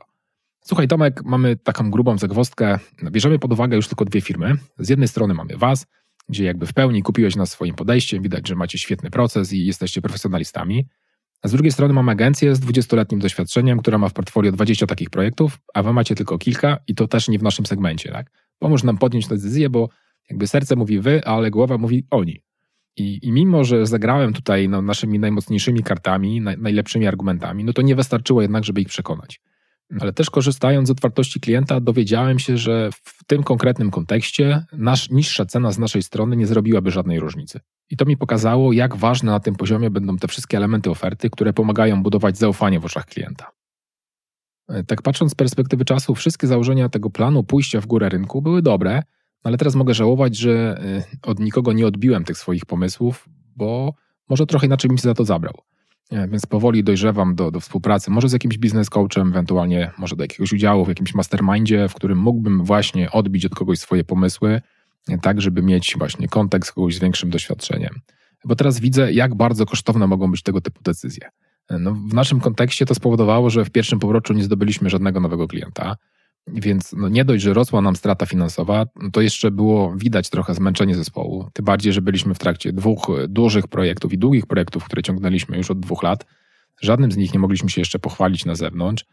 Słuchaj, 0.62 0.88
Tomek, 0.88 1.24
mamy 1.24 1.56
taką 1.56 1.92
grubą 1.92 2.18
zagwozdkę. 2.18 2.80
Bierzemy 3.12 3.40
pod 3.40 3.54
uwagę 3.54 3.76
już 3.76 3.88
tylko 3.88 4.06
dwie 4.06 4.22
firmy. 4.22 4.54
Z 4.80 4.90
jednej 4.90 5.08
strony 5.08 5.34
mamy 5.34 5.58
Was, 5.58 5.86
gdzie 6.30 6.44
jakby 6.44 6.66
w 6.66 6.74
pełni 6.74 7.04
kupiłeś 7.04 7.36
nas 7.36 7.52
swoim 7.52 7.76
podejściem, 7.76 8.24
widać, 8.24 8.48
że 8.48 8.56
macie 8.56 8.78
świetny 8.78 9.10
proces 9.10 9.54
i 9.54 9.66
jesteście 9.66 10.02
profesjonalistami. 10.02 10.86
A 11.41 11.48
z 11.48 11.51
drugiej 11.51 11.72
strony 11.72 11.93
mamy 11.93 12.12
agencję 12.12 12.55
z 12.55 12.60
20-letnim 12.60 13.19
doświadczeniem, 13.19 13.79
która 13.79 13.98
ma 13.98 14.10
w 14.10 14.13
portfolio 14.13 14.51
20 14.51 14.88
takich 14.88 15.10
projektów, 15.10 15.60
a 15.74 15.84
Wy 15.84 15.93
macie 15.93 16.15
tylko 16.15 16.38
kilka 16.38 16.77
i 16.88 16.96
to 16.96 17.08
też 17.08 17.27
nie 17.27 17.39
w 17.39 17.43
naszym 17.43 17.65
segmencie. 17.65 18.12
Tak? 18.12 18.31
Pomóż 18.60 18.84
nam 18.84 18.98
podjąć 18.98 19.27
decyzję, 19.27 19.69
bo 19.69 19.89
Jakby 20.29 20.48
serce 20.48 20.75
mówi 20.75 21.00
wy, 21.00 21.25
ale 21.25 21.51
głowa 21.51 21.77
mówi 21.77 22.08
oni. 22.12 22.41
I, 22.98 23.19
I, 23.27 23.31
mimo, 23.31 23.63
że 23.63 23.86
zagrałem 23.86 24.34
tutaj 24.34 24.69
no, 24.69 24.81
naszymi 24.81 25.19
najmocniejszymi 25.19 25.84
kartami, 25.84 26.41
naj, 26.41 26.58
najlepszymi 26.58 27.08
argumentami, 27.08 27.63
no 27.63 27.74
to 27.74 27.81
nie 27.81 27.96
wystarczyło 27.96 28.41
jednak, 28.41 28.63
żeby 28.63 28.81
ich 28.81 28.88
przekonać. 28.88 29.41
Ale 30.00 30.13
też 30.13 30.29
korzystając 30.29 30.88
z 30.88 30.91
otwartości 30.91 31.39
klienta, 31.39 31.79
dowiedziałem 31.79 32.39
się, 32.39 32.58
że 32.58 32.89
w 32.91 33.24
tym 33.24 33.43
konkretnym 33.43 33.91
kontekście 33.91 34.65
nasz, 34.74 35.10
niższa 35.10 35.46
cena 35.46 35.72
z 35.72 35.79
naszej 35.79 36.03
strony 36.03 36.36
nie 36.36 36.48
zrobiłaby 36.48 36.91
żadnej 36.91 37.19
różnicy. 37.19 37.60
I 37.89 37.98
to 37.98 38.05
mi 38.05 38.17
pokazało, 38.17 38.74
jak 38.74 38.96
ważne 38.96 39.31
na 39.31 39.39
tym 39.39 39.55
poziomie 39.55 39.89
będą 39.89 40.17
te 40.17 40.27
wszystkie 40.27 40.58
elementy 40.58 40.89
oferty, 40.89 41.29
które 41.29 41.53
pomagają 41.53 42.03
budować 42.03 42.38
zaufanie 42.38 42.79
w 42.79 42.86
oczach 42.86 43.05
klienta. 43.05 43.51
E, 44.69 44.84
tak 44.84 45.01
patrząc 45.01 45.31
z 45.31 45.36
perspektywy 45.36 45.86
czasu, 45.86 46.15
wszystkie 46.15 46.48
założenia 46.48 46.89
tego 46.89 47.10
planu 47.10 47.43
pójścia 47.43 47.81
w 47.81 47.86
górę 47.86 48.10
rynku 48.10 48.41
były 48.41 48.62
dobre, 48.62 49.03
ale 49.43 49.58
teraz 49.58 49.75
mogę 49.75 49.93
żałować, 49.93 50.38
że 50.38 50.81
e, 50.84 51.29
od 51.29 51.39
nikogo 51.39 51.74
nie 51.74 51.88
odbiłem 51.88 52.24
tych 52.24 52.38
swoich 52.38 52.65
pomysłów, 52.65 53.29
bo 53.55 53.93
może 54.29 54.46
trochę 54.46 54.65
inaczej 54.65 54.88
bym 54.88 54.98
się 54.98 55.03
za 55.03 55.13
to 55.13 55.25
zabrał. 55.25 55.53
Więc 56.12 56.46
powoli 56.46 56.84
dojrzewam 56.84 57.36
do, 57.36 57.51
do 57.51 57.60
współpracy, 57.60 58.12
może 58.12 58.30
z 58.30 58.34
jakimś 58.34 58.58
biznes 58.58 58.89
coachem, 58.89 59.28
ewentualnie 59.28 59.92
może 59.98 60.16
do 60.16 60.24
jakiegoś 60.24 60.54
udziału 60.54 60.86
w 60.86 60.89
jakimś 60.89 61.16
mastermindzie, 61.16 61.89
w 61.89 61.94
którym 61.94 62.18
mógłbym 62.18 62.63
właśnie 62.63 63.12
odbić 63.12 63.46
od 63.46 63.56
kogoś 63.56 63.80
swoje 63.80 64.04
pomysły, 64.04 64.62
tak 65.22 65.42
żeby 65.42 65.62
mieć 65.62 65.96
właśnie 65.98 66.28
kontekst 66.28 66.72
kogoś 66.72 66.96
z 66.96 67.00
większym 67.00 67.30
doświadczeniem. 67.30 68.00
Bo 68.46 68.56
teraz 68.56 68.80
widzę, 68.80 69.13
jak 69.13 69.36
bardzo 69.36 69.66
kosztowne 69.66 70.08
mogą 70.08 70.32
być 70.32 70.44
tego 70.44 70.62
typu 70.62 70.84
decyzje. 70.84 71.30
No, 71.80 71.94
w 71.94 72.13
naszym 72.13 72.39
kontekście 72.39 72.86
to 72.86 72.96
spowodowało, 72.96 73.50
że 73.50 73.66
w 73.66 73.70
pierwszym 73.70 74.00
półroczu 74.00 74.34
nie 74.34 74.44
zdobyliśmy 74.44 74.89
żadnego 74.89 75.20
nowego 75.20 75.48
klienta, 75.48 75.96
więc 76.53 76.94
no 76.98 77.10
nie 77.10 77.25
dość, 77.25 77.44
że 77.44 77.53
rosła 77.53 77.82
nam 77.82 77.96
strata 77.96 78.25
finansowa, 78.25 78.86
to 79.13 79.22
jeszcze 79.22 79.51
było 79.51 79.96
widać 79.96 80.29
trochę 80.29 80.53
zmęczenie 80.53 80.96
zespołu. 80.96 81.50
Tym 81.53 81.65
bardziej, 81.65 81.94
że 81.94 82.01
byliśmy 82.01 82.34
w 82.34 82.39
trakcie 82.39 82.74
dwóch 82.74 83.08
dużych 83.27 83.68
projektów 83.68 84.13
i 84.13 84.18
długich 84.18 84.46
projektów, 84.46 84.86
które 84.86 85.03
ciągnęliśmy 85.03 85.58
już 85.58 85.72
od 85.72 85.79
dwóch 85.79 86.03
lat. 86.03 86.25
Żadnym 86.82 87.12
z 87.12 87.18
nich 87.18 87.34
nie 87.34 87.39
mogliśmy 87.39 87.70
się 87.70 87.82
jeszcze 87.82 88.00
pochwalić 88.00 88.46
na 88.46 88.56
zewnątrz, 88.56 89.06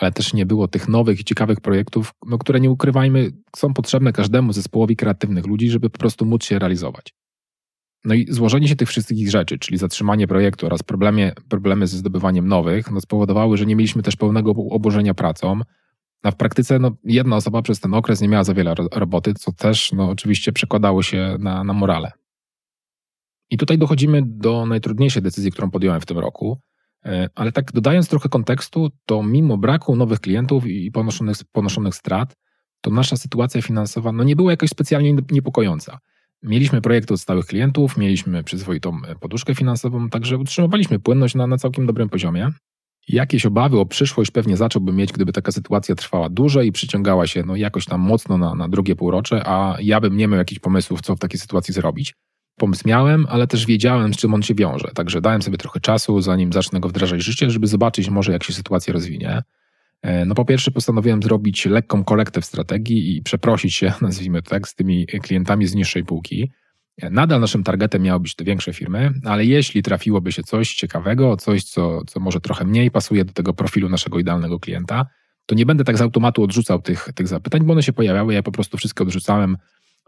ale 0.00 0.12
też 0.12 0.34
nie 0.34 0.46
było 0.46 0.68
tych 0.68 0.88
nowych 0.88 1.20
i 1.20 1.24
ciekawych 1.24 1.60
projektów, 1.60 2.14
no, 2.26 2.38
które 2.38 2.60
nie 2.60 2.70
ukrywajmy, 2.70 3.30
są 3.56 3.74
potrzebne 3.74 4.12
każdemu 4.12 4.52
zespołowi 4.52 4.96
kreatywnych 4.96 5.46
ludzi, 5.46 5.70
żeby 5.70 5.90
po 5.90 5.98
prostu 5.98 6.26
móc 6.26 6.44
się 6.44 6.58
realizować. 6.58 7.14
No 8.04 8.14
i 8.14 8.26
złożenie 8.32 8.68
się 8.68 8.76
tych 8.76 8.88
wszystkich 8.88 9.30
rzeczy, 9.30 9.58
czyli 9.58 9.78
zatrzymanie 9.78 10.26
projektu 10.26 10.66
oraz 10.66 10.82
problemy, 10.82 11.32
problemy 11.48 11.86
ze 11.86 11.96
zdobywaniem 11.96 12.48
nowych, 12.48 12.90
no 12.90 13.00
spowodowały, 13.00 13.56
że 13.56 13.66
nie 13.66 13.76
mieliśmy 13.76 14.02
też 14.02 14.16
pełnego 14.16 14.50
obłożenia 14.50 15.14
pracą, 15.14 15.60
a 16.24 16.30
w 16.30 16.36
praktyce 16.36 16.78
no, 16.78 16.90
jedna 17.04 17.36
osoba 17.36 17.62
przez 17.62 17.80
ten 17.80 17.94
okres 17.94 18.20
nie 18.20 18.28
miała 18.28 18.44
za 18.44 18.54
wiele 18.54 18.74
roboty, 18.92 19.34
co 19.34 19.52
też 19.52 19.92
no, 19.92 20.10
oczywiście 20.10 20.52
przekładało 20.52 21.02
się 21.02 21.36
na, 21.38 21.64
na 21.64 21.72
morale. 21.72 22.12
I 23.50 23.56
tutaj 23.56 23.78
dochodzimy 23.78 24.22
do 24.26 24.66
najtrudniejszej 24.66 25.22
decyzji, 25.22 25.52
którą 25.52 25.70
podjąłem 25.70 26.00
w 26.00 26.06
tym 26.06 26.18
roku. 26.18 26.60
E, 27.04 27.28
ale 27.34 27.52
tak 27.52 27.72
dodając 27.72 28.08
trochę 28.08 28.28
kontekstu, 28.28 28.90
to 29.06 29.22
mimo 29.22 29.58
braku 29.58 29.96
nowych 29.96 30.20
klientów 30.20 30.66
i 30.66 30.90
ponoszonych, 30.90 31.36
ponoszonych 31.52 31.94
strat, 31.94 32.36
to 32.80 32.90
nasza 32.90 33.16
sytuacja 33.16 33.62
finansowa 33.62 34.12
no, 34.12 34.24
nie 34.24 34.36
była 34.36 34.50
jakoś 34.50 34.70
specjalnie 34.70 35.16
niepokojąca. 35.30 35.98
Mieliśmy 36.42 36.80
projekty 36.80 37.14
od 37.14 37.20
stałych 37.20 37.46
klientów, 37.46 37.96
mieliśmy 37.96 38.44
przyzwoitą 38.44 38.98
e, 39.08 39.14
poduszkę 39.14 39.54
finansową, 39.54 40.08
także 40.08 40.38
utrzymywaliśmy 40.38 40.98
płynność 40.98 41.34
na, 41.34 41.46
na 41.46 41.56
całkiem 41.56 41.86
dobrym 41.86 42.08
poziomie. 42.08 42.50
Jakieś 43.08 43.46
obawy 43.46 43.78
o 43.78 43.86
przyszłość 43.86 44.30
pewnie 44.30 44.56
zacząłbym 44.56 44.96
mieć, 44.96 45.12
gdyby 45.12 45.32
taka 45.32 45.52
sytuacja 45.52 45.94
trwała 45.94 46.28
dłużej 46.28 46.68
i 46.68 46.72
przyciągała 46.72 47.26
się 47.26 47.42
no, 47.42 47.56
jakoś 47.56 47.84
tam 47.84 48.00
mocno 48.00 48.38
na, 48.38 48.54
na 48.54 48.68
drugie 48.68 48.96
półrocze, 48.96 49.42
a 49.46 49.76
ja 49.80 50.00
bym 50.00 50.16
nie 50.16 50.28
miał 50.28 50.38
jakichś 50.38 50.58
pomysłów, 50.58 51.00
co 51.00 51.16
w 51.16 51.18
takiej 51.18 51.40
sytuacji 51.40 51.74
zrobić. 51.74 52.14
Pomysł 52.56 52.82
miałem, 52.86 53.26
ale 53.28 53.46
też 53.46 53.66
wiedziałem, 53.66 54.14
z 54.14 54.16
czym 54.16 54.34
on 54.34 54.42
się 54.42 54.54
wiąże, 54.54 54.88
także 54.94 55.20
dałem 55.20 55.42
sobie 55.42 55.58
trochę 55.58 55.80
czasu, 55.80 56.20
zanim 56.20 56.52
zacznę 56.52 56.80
go 56.80 56.88
wdrażać 56.88 57.20
w 57.20 57.24
życie, 57.24 57.50
żeby 57.50 57.66
zobaczyć 57.66 58.10
może, 58.10 58.32
jak 58.32 58.44
się 58.44 58.52
sytuacja 58.52 58.92
rozwinie. 58.92 59.42
E, 60.02 60.24
no 60.24 60.34
po 60.34 60.44
pierwsze 60.44 60.70
postanowiłem 60.70 61.22
zrobić 61.22 61.66
lekką 61.66 62.04
korektę 62.04 62.40
w 62.40 62.44
strategii 62.44 63.16
i 63.16 63.22
przeprosić 63.22 63.74
się, 63.74 63.92
nazwijmy 64.02 64.42
to 64.42 64.50
tak, 64.50 64.68
z 64.68 64.74
tymi 64.74 65.06
klientami 65.06 65.66
z 65.66 65.74
niższej 65.74 66.04
półki. 66.04 66.50
Nadal 67.02 67.40
naszym 67.40 67.64
targetem 67.64 68.02
miały 68.02 68.20
być 68.20 68.34
te 68.34 68.44
większe 68.44 68.72
firmy, 68.72 69.12
ale 69.24 69.44
jeśli 69.44 69.82
trafiłoby 69.82 70.32
się 70.32 70.42
coś 70.42 70.74
ciekawego, 70.74 71.36
coś, 71.36 71.64
co, 71.64 72.04
co 72.06 72.20
może 72.20 72.40
trochę 72.40 72.64
mniej 72.64 72.90
pasuje 72.90 73.24
do 73.24 73.32
tego 73.32 73.54
profilu 73.54 73.88
naszego 73.88 74.18
idealnego 74.18 74.60
klienta, 74.60 75.06
to 75.46 75.54
nie 75.54 75.66
będę 75.66 75.84
tak 75.84 75.98
z 75.98 76.00
automatu 76.00 76.42
odrzucał 76.42 76.82
tych, 76.82 77.08
tych 77.14 77.28
zapytań, 77.28 77.64
bo 77.64 77.72
one 77.72 77.82
się 77.82 77.92
pojawiały, 77.92 78.34
ja 78.34 78.42
po 78.42 78.52
prostu 78.52 78.76
wszystko 78.76 79.04
odrzucałem, 79.04 79.56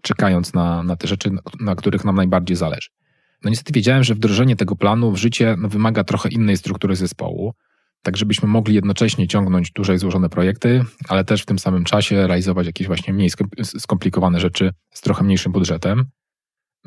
czekając 0.02 0.55
na, 0.55 0.83
na 0.83 0.97
te 0.97 1.09
rzeczy, 1.09 1.31
na 1.61 1.75
których 1.75 2.05
nam 2.05 2.16
najbardziej 2.16 2.57
zależy. 2.57 2.88
No 3.45 3.50
niestety 3.50 3.73
wiedziałem, 3.73 4.05
że 4.05 4.14
wdrożenie 4.14 4.57
tego 4.57 4.76
planu 4.76 5.12
w 5.12 5.16
życie 5.16 5.57
no, 5.59 5.69
wymaga 5.69 6.05
trochę 6.05 6.28
innej 6.28 6.57
struktury 6.57 6.97
zespołu, 6.97 7.55
tak 8.02 8.16
żebyśmy 8.16 8.49
mogli 8.49 8.75
jednocześnie 8.75 9.28
ciągnąć 9.28 9.73
dłużej 9.73 9.99
złożone 9.99 10.28
projekty, 10.28 10.85
ale 11.09 11.25
też 11.25 11.43
w 11.43 11.47
tym 11.47 11.59
samym 11.59 11.85
czasie 11.85 12.26
realizować 12.26 12.66
jakieś 12.66 12.87
właśnie 12.87 13.14
mniej 13.14 13.31
skomplikowane 13.78 14.40
rzeczy 14.40 14.71
z 14.90 15.00
trochę 15.00 15.25
mniejszym 15.25 15.52
budżetem. 15.52 16.05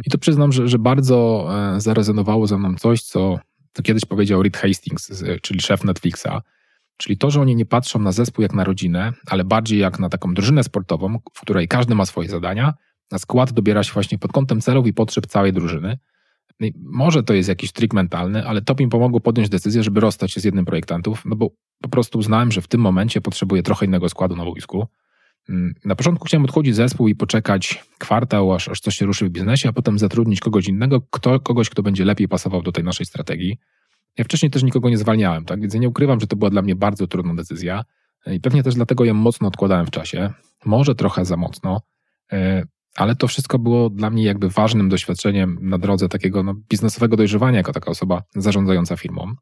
I 0.06 0.10
to 0.10 0.18
przyznam, 0.18 0.52
że, 0.52 0.68
że 0.68 0.80
bardzo 0.80 1.48
e, 1.76 1.82
zarezonowało 1.82 2.48
ze 2.48 2.58
mną 2.58 2.76
coś, 2.76 3.04
co, 3.04 3.40
kiedyś 3.84 4.06
powiedział 4.06 4.44
Reed 4.44 4.58
Hastings, 4.58 5.24
czyli 5.42 5.62
szef 5.62 5.84
Netflixa, 5.84 6.42
czyli 6.98 7.18
to, 7.18 7.32
że 7.32 7.42
oni 7.42 7.56
nie 7.56 7.66
patrzą 7.66 8.00
na 8.00 8.12
zespół 8.12 8.44
jak 8.44 8.54
na 8.54 8.64
rodzinę, 8.64 9.14
ale 9.28 9.44
bardziej 9.44 9.80
jak 9.80 10.00
na 10.00 10.10
taką 10.10 10.34
drużynę 10.34 10.64
sportową, 10.64 11.20
w 11.34 11.42
której 11.42 11.68
każdy 11.68 11.96
ma 11.96 12.06
swoje 12.06 12.30
zadania, 12.30 12.74
a 13.12 13.18
skład 13.18 13.52
dobiera 13.52 13.84
się 13.84 13.94
właśnie 13.94 14.18
pod 14.18 14.32
kątem 14.32 14.62
celów 14.62 14.88
i 14.88 14.94
potrzeb 14.94 15.28
całej 15.28 15.54
drużyny. 15.54 16.00
No 16.60 16.68
może 16.76 17.24
to 17.24 17.34
jest 17.34 17.50
jakiś 17.50 17.72
trik 17.72 17.94
mentalny, 17.94 18.48
ale 18.48 18.62
to 18.62 18.76
mi 18.80 18.88
pomogło 18.88 19.20
podjąć 19.20 19.50
decyzję, 19.50 19.84
żeby 19.84 20.00
rozstać 20.00 20.32
się 20.32 20.42
z 20.42 20.44
jednym 20.44 20.66
projektantów, 20.66 21.24
no 21.26 21.36
bo 21.36 21.50
po 21.82 21.90
prostu 21.90 22.20
uznałem, 22.20 22.52
że 22.52 22.62
w 22.62 22.68
tym 22.68 22.82
momencie 22.82 23.22
potrzebuję 23.22 23.64
trochę 23.64 23.86
innego 23.86 24.10
składu 24.10 24.36
na 24.36 24.46
boisku. 24.46 24.88
Na 25.86 25.96
początku 25.96 26.26
chciałem 26.26 26.46
odchodzić 26.46 26.76
zespół 26.76 27.08
i 27.08 27.16
poczekać 27.16 27.84
kwartał, 27.98 28.54
aż, 28.54 28.70
aż 28.70 28.80
coś 28.80 28.96
się 28.96 29.06
ruszy 29.06 29.26
w 29.26 29.30
biznesie, 29.30 29.70
a 29.70 29.74
potem 29.74 30.00
zatrudnić 30.00 30.40
kogoś 30.40 30.68
innego, 30.68 31.02
kto, 31.02 31.40
kogoś, 31.40 31.70
kto 31.70 31.84
będzie 31.84 32.06
lepiej 32.06 32.28
pasował 32.28 32.62
do 32.62 32.72
tej 32.72 32.84
naszej 32.84 33.06
strategii. 33.06 33.58
Ja 34.18 34.24
wcześniej 34.24 34.52
też 34.52 34.64
nikogo 34.64 34.90
nie 34.90 34.98
zwalniałem, 34.98 35.46
tak? 35.46 35.62
więc 35.62 35.74
ja 35.74 35.80
nie 35.80 35.90
ukrywam, 35.90 36.20
że 36.20 36.28
to 36.28 36.36
była 36.36 36.50
dla 36.50 36.62
mnie 36.62 36.76
bardzo 36.76 37.08
trudna 37.08 37.34
decyzja 37.34 37.84
i 38.28 38.40
pewnie 38.40 38.64
też 38.64 38.76
dlatego 38.76 39.06
ją 39.06 39.14
mocno 39.14 39.48
odkładałem 39.48 39.86
w 39.86 39.92
czasie. 39.92 40.34
Może 40.66 40.96
trochę 40.96 41.26
za 41.26 41.38
mocno, 41.38 41.82
e, 42.32 42.64
ale 42.96 43.16
to 43.16 43.28
wszystko 43.28 43.60
było 43.60 43.90
dla 43.90 44.10
mnie 44.10 44.24
jakby 44.24 44.50
ważnym 44.50 44.90
doświadczeniem 44.90 45.58
na 45.62 45.78
drodze 45.78 46.10
takiego 46.10 46.44
no, 46.44 46.54
biznesowego 46.70 47.18
dojrzewania 47.18 47.58
jako 47.58 47.74
taka 47.74 47.92
osoba 47.92 48.24
zarządzająca 48.36 48.98
firmą. 48.98 49.34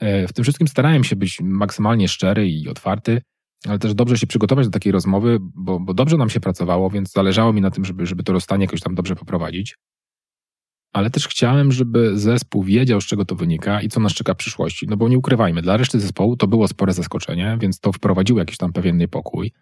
E, 0.00 0.28
w 0.28 0.32
tym 0.32 0.42
wszystkim 0.42 0.68
starałem 0.68 1.04
się 1.04 1.16
być 1.16 1.40
maksymalnie 1.40 2.08
szczery 2.08 2.48
i 2.48 2.68
otwarty, 2.68 3.22
ale 3.66 3.78
też 3.78 3.94
dobrze 3.94 4.18
się 4.18 4.26
przygotować 4.26 4.66
do 4.66 4.70
takiej 4.70 4.92
rozmowy, 4.92 5.38
bo, 5.40 5.80
bo 5.80 5.94
dobrze 5.94 6.16
nam 6.16 6.30
się 6.30 6.40
pracowało, 6.40 6.90
więc 6.90 7.12
zależało 7.12 7.52
mi 7.52 7.60
na 7.60 7.70
tym, 7.70 7.84
żeby, 7.84 8.06
żeby 8.06 8.22
to 8.22 8.32
rozstanie 8.32 8.64
jakoś 8.64 8.80
tam 8.80 8.94
dobrze 8.94 9.16
poprowadzić. 9.16 9.76
Ale 10.92 11.10
też 11.10 11.28
chciałem, 11.28 11.72
żeby 11.72 12.18
zespół 12.18 12.62
wiedział, 12.62 13.00
z 13.00 13.06
czego 13.06 13.24
to 13.24 13.34
wynika 13.34 13.82
i 13.82 13.88
co 13.88 14.00
nas 14.00 14.14
czeka 14.14 14.34
w 14.34 14.36
przyszłości. 14.36 14.86
No 14.88 14.96
bo 14.96 15.08
nie 15.08 15.18
ukrywajmy, 15.18 15.62
dla 15.62 15.76
reszty 15.76 16.00
zespołu 16.00 16.36
to 16.36 16.46
było 16.46 16.68
spore 16.68 16.92
zaskoczenie, 16.92 17.58
więc 17.60 17.80
to 17.80 17.92
wprowadziło 17.92 18.38
jakiś 18.38 18.56
tam 18.56 18.72
pewien 18.72 18.96
niepokój. 18.96 19.52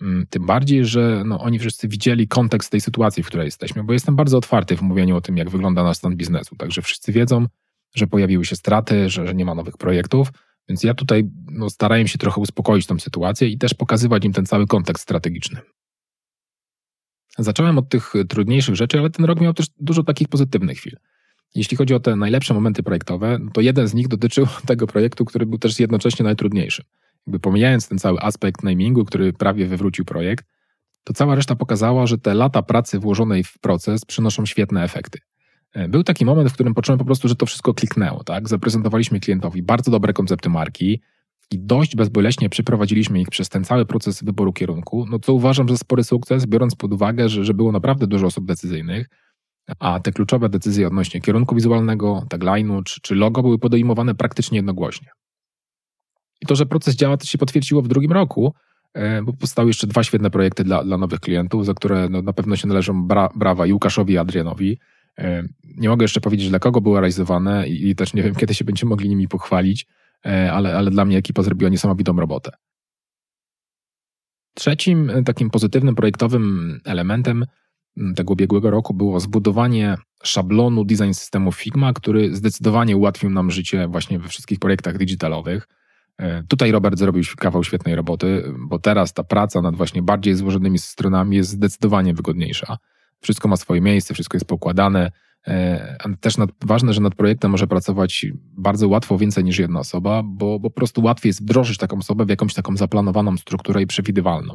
Mm, 0.00 0.26
tym 0.30 0.46
bardziej, 0.46 0.84
że 0.84 1.22
no, 1.26 1.40
oni 1.40 1.58
wszyscy 1.58 1.88
widzieli 1.88 2.28
kontekst 2.28 2.70
tej 2.70 2.80
sytuacji, 2.80 3.22
w 3.22 3.26
której 3.26 3.44
jesteśmy, 3.44 3.84
bo 3.84 3.92
jestem 3.92 4.16
bardzo 4.16 4.38
otwarty 4.38 4.76
w 4.76 4.82
mówieniu 4.82 5.16
o 5.16 5.20
tym, 5.20 5.36
jak 5.36 5.50
wygląda 5.50 5.82
nasz 5.82 5.96
stan 5.96 6.16
biznesu. 6.16 6.56
Także 6.56 6.82
wszyscy 6.82 7.12
wiedzą, 7.12 7.46
że 7.94 8.06
pojawiły 8.06 8.44
się 8.44 8.56
straty, 8.56 9.10
że, 9.10 9.26
że 9.26 9.34
nie 9.34 9.44
ma 9.44 9.54
nowych 9.54 9.76
projektów, 9.76 10.28
więc 10.68 10.82
ja 10.82 10.94
tutaj 10.94 11.24
no, 11.50 11.70
starałem 11.70 12.08
się 12.08 12.18
trochę 12.18 12.40
uspokoić 12.40 12.86
tą 12.86 12.98
sytuację 12.98 13.48
i 13.48 13.58
też 13.58 13.74
pokazywać 13.74 14.24
im 14.24 14.32
ten 14.32 14.46
cały 14.46 14.66
kontekst 14.66 15.02
strategiczny. 15.02 15.60
Zacząłem 17.38 17.78
od 17.78 17.88
tych 17.88 18.12
trudniejszych 18.28 18.74
rzeczy, 18.74 18.98
ale 18.98 19.10
ten 19.10 19.24
rok 19.24 19.40
miał 19.40 19.54
też 19.54 19.66
dużo 19.78 20.02
takich 20.02 20.28
pozytywnych 20.28 20.78
chwil. 20.78 20.96
Jeśli 21.54 21.76
chodzi 21.76 21.94
o 21.94 22.00
te 22.00 22.16
najlepsze 22.16 22.54
momenty 22.54 22.82
projektowe, 22.82 23.38
to 23.52 23.60
jeden 23.60 23.88
z 23.88 23.94
nich 23.94 24.08
dotyczył 24.08 24.46
tego 24.66 24.86
projektu, 24.86 25.24
który 25.24 25.46
był 25.46 25.58
też 25.58 25.80
jednocześnie 25.80 26.24
najtrudniejszy. 26.24 26.84
Jakby 27.26 27.40
pomijając 27.40 27.88
ten 27.88 27.98
cały 27.98 28.20
aspekt 28.20 28.62
namingu, 28.62 29.04
który 29.04 29.32
prawie 29.32 29.66
wywrócił 29.66 30.04
projekt, 30.04 30.46
to 31.04 31.12
cała 31.12 31.34
reszta 31.34 31.56
pokazała, 31.56 32.06
że 32.06 32.18
te 32.18 32.34
lata 32.34 32.62
pracy 32.62 32.98
włożonej 32.98 33.44
w 33.44 33.58
proces 33.58 34.04
przynoszą 34.04 34.46
świetne 34.46 34.84
efekty. 34.84 35.18
E, 35.72 35.88
był 35.88 36.04
taki 36.04 36.24
moment, 36.24 36.50
w 36.50 36.52
którym 36.52 36.74
poczułem 36.74 36.98
po 36.98 37.04
prostu, 37.04 37.28
że 37.28 37.36
to 37.36 37.46
wszystko 37.46 37.74
kliknęło. 37.74 38.24
Tak? 38.24 38.48
Zaprezentowaliśmy 38.48 39.20
klientowi 39.20 39.62
bardzo 39.62 39.90
dobre 39.90 40.12
koncepty 40.12 40.48
marki 40.48 41.00
i 41.50 41.58
dość 41.58 41.96
bezboleśnie 41.96 42.48
przeprowadziliśmy 42.48 43.20
ich 43.20 43.28
przez 43.28 43.48
ten 43.48 43.64
cały 43.64 43.86
proces 43.86 44.24
wyboru 44.24 44.52
kierunku, 44.52 45.06
no 45.10 45.18
co 45.18 45.32
uważam 45.32 45.68
za 45.68 45.76
spory 45.76 46.04
sukces, 46.04 46.46
biorąc 46.46 46.74
pod 46.74 46.92
uwagę, 46.92 47.28
że, 47.28 47.44
że 47.44 47.54
było 47.54 47.72
naprawdę 47.72 48.06
dużo 48.06 48.26
osób 48.26 48.46
decyzyjnych, 48.46 49.08
a 49.78 50.00
te 50.00 50.12
kluczowe 50.12 50.48
decyzje 50.48 50.86
odnośnie 50.86 51.20
kierunku 51.20 51.54
wizualnego, 51.54 52.26
tagline'u 52.30 52.82
czy, 52.82 53.00
czy 53.00 53.14
logo 53.14 53.42
były 53.42 53.58
podejmowane 53.58 54.14
praktycznie 54.14 54.56
jednogłośnie. 54.58 55.08
I 56.40 56.46
to, 56.46 56.56
że 56.56 56.66
proces 56.66 56.96
działa, 56.96 57.16
to 57.16 57.26
się 57.26 57.38
potwierdziło 57.38 57.82
w 57.82 57.88
drugim 57.88 58.12
roku, 58.12 58.54
e, 58.94 59.22
bo 59.22 59.32
powstały 59.32 59.68
jeszcze 59.68 59.86
dwa 59.86 60.04
świetne 60.04 60.30
projekty 60.30 60.64
dla, 60.64 60.84
dla 60.84 60.98
nowych 60.98 61.20
klientów, 61.20 61.66
za 61.66 61.74
które 61.74 62.08
no, 62.08 62.22
na 62.22 62.32
pewno 62.32 62.56
się 62.56 62.68
należą 62.68 63.06
bra, 63.06 63.28
brawa 63.34 63.66
i 63.66 63.72
Łukaszowi 63.72 64.14
i 64.14 64.18
Adrianowi. 64.18 64.78
E, 65.18 65.42
nie 65.64 65.88
mogę 65.88 66.04
jeszcze 66.04 66.20
powiedzieć, 66.20 66.48
dla 66.48 66.58
kogo 66.58 66.80
były 66.80 67.00
realizowane 67.00 67.68
i, 67.68 67.94
też 67.94 68.14
nie 68.14 68.22
wiem, 68.22 68.34
kiedy 68.34 68.54
się 68.54 68.64
będziemy 68.64 68.90
mogli 68.90 69.08
nimi 69.08 69.28
pochwalić, 69.28 69.86
ale, 70.52 70.76
ale 70.76 70.90
dla 70.90 71.04
mnie 71.04 71.18
ekipa 71.18 71.42
zrobiła 71.42 71.70
niesamowitą 71.70 72.16
robotę. 72.16 72.50
Trzecim 74.54 75.12
takim 75.24 75.50
pozytywnym 75.50 75.94
projektowym 75.94 76.80
elementem 76.84 77.44
tego 78.16 78.32
ubiegłego 78.32 78.70
roku 78.70 78.94
było 78.94 79.20
zbudowanie 79.20 79.96
szablonu 80.22 80.84
design 80.84 81.12
systemu 81.12 81.52
Figma, 81.52 81.92
który 81.92 82.36
zdecydowanie 82.36 82.96
ułatwił 82.96 83.30
nam 83.30 83.50
życie 83.50 83.88
właśnie 83.88 84.18
we 84.18 84.28
wszystkich 84.28 84.58
projektach 84.58 84.98
digitalowych. 84.98 85.68
E, 86.18 86.42
tutaj 86.42 86.72
Robert 86.72 86.98
zrobił 86.98 87.22
kawał 87.38 87.64
świetnej 87.64 87.94
roboty, 87.94 88.44
bo 88.58 88.78
teraz 88.78 89.12
ta 89.12 89.24
praca 89.24 89.62
nad 89.62 89.76
właśnie 89.76 90.02
bardziej 90.02 90.34
złożonymi 90.34 90.78
stronami 90.78 91.36
jest 91.36 91.50
zdecydowanie 91.50 92.14
wygodniejsza. 92.14 92.78
Wszystko 93.22 93.48
ma 93.48 93.56
swoje 93.56 93.80
miejsce, 93.80 94.14
wszystko 94.14 94.36
jest 94.36 94.46
pokładane. 94.46 95.10
E, 95.46 95.96
też 96.20 96.36
nad, 96.36 96.50
ważne, 96.64 96.92
że 96.92 97.00
nad 97.00 97.14
projektem 97.14 97.50
może 97.50 97.66
pracować 97.66 98.26
bardzo 98.44 98.88
łatwo 98.88 99.18
więcej 99.18 99.44
niż 99.44 99.58
jedna 99.58 99.80
osoba, 99.80 100.22
bo, 100.24 100.58
bo 100.58 100.70
po 100.70 100.74
prostu 100.74 101.02
łatwiej 101.02 101.28
jest 101.28 101.42
wdrożyć 101.42 101.78
taką 101.78 101.98
osobę 101.98 102.24
w 102.24 102.28
jakąś 102.28 102.54
taką 102.54 102.76
zaplanowaną 102.76 103.36
strukturę 103.36 103.82
i 103.82 103.86
przewidywalną. 103.86 104.54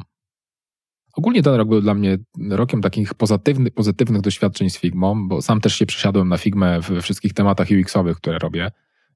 Ogólnie 1.16 1.42
ten 1.42 1.54
rok 1.54 1.68
był 1.68 1.80
dla 1.80 1.94
mnie 1.94 2.18
rokiem 2.50 2.80
takich 2.80 3.14
pozytywnych, 3.14 3.74
pozytywnych 3.74 4.22
doświadczeń 4.22 4.70
z 4.70 4.78
Figmą, 4.78 5.28
bo 5.28 5.42
sam 5.42 5.60
też 5.60 5.74
się 5.74 5.86
przesiadłem 5.86 6.28
na 6.28 6.38
Figmę 6.38 6.80
we 6.80 7.02
wszystkich 7.02 7.32
tematach 7.32 7.68
UX-owych, 7.70 8.16
które 8.16 8.38
robię. 8.38 8.70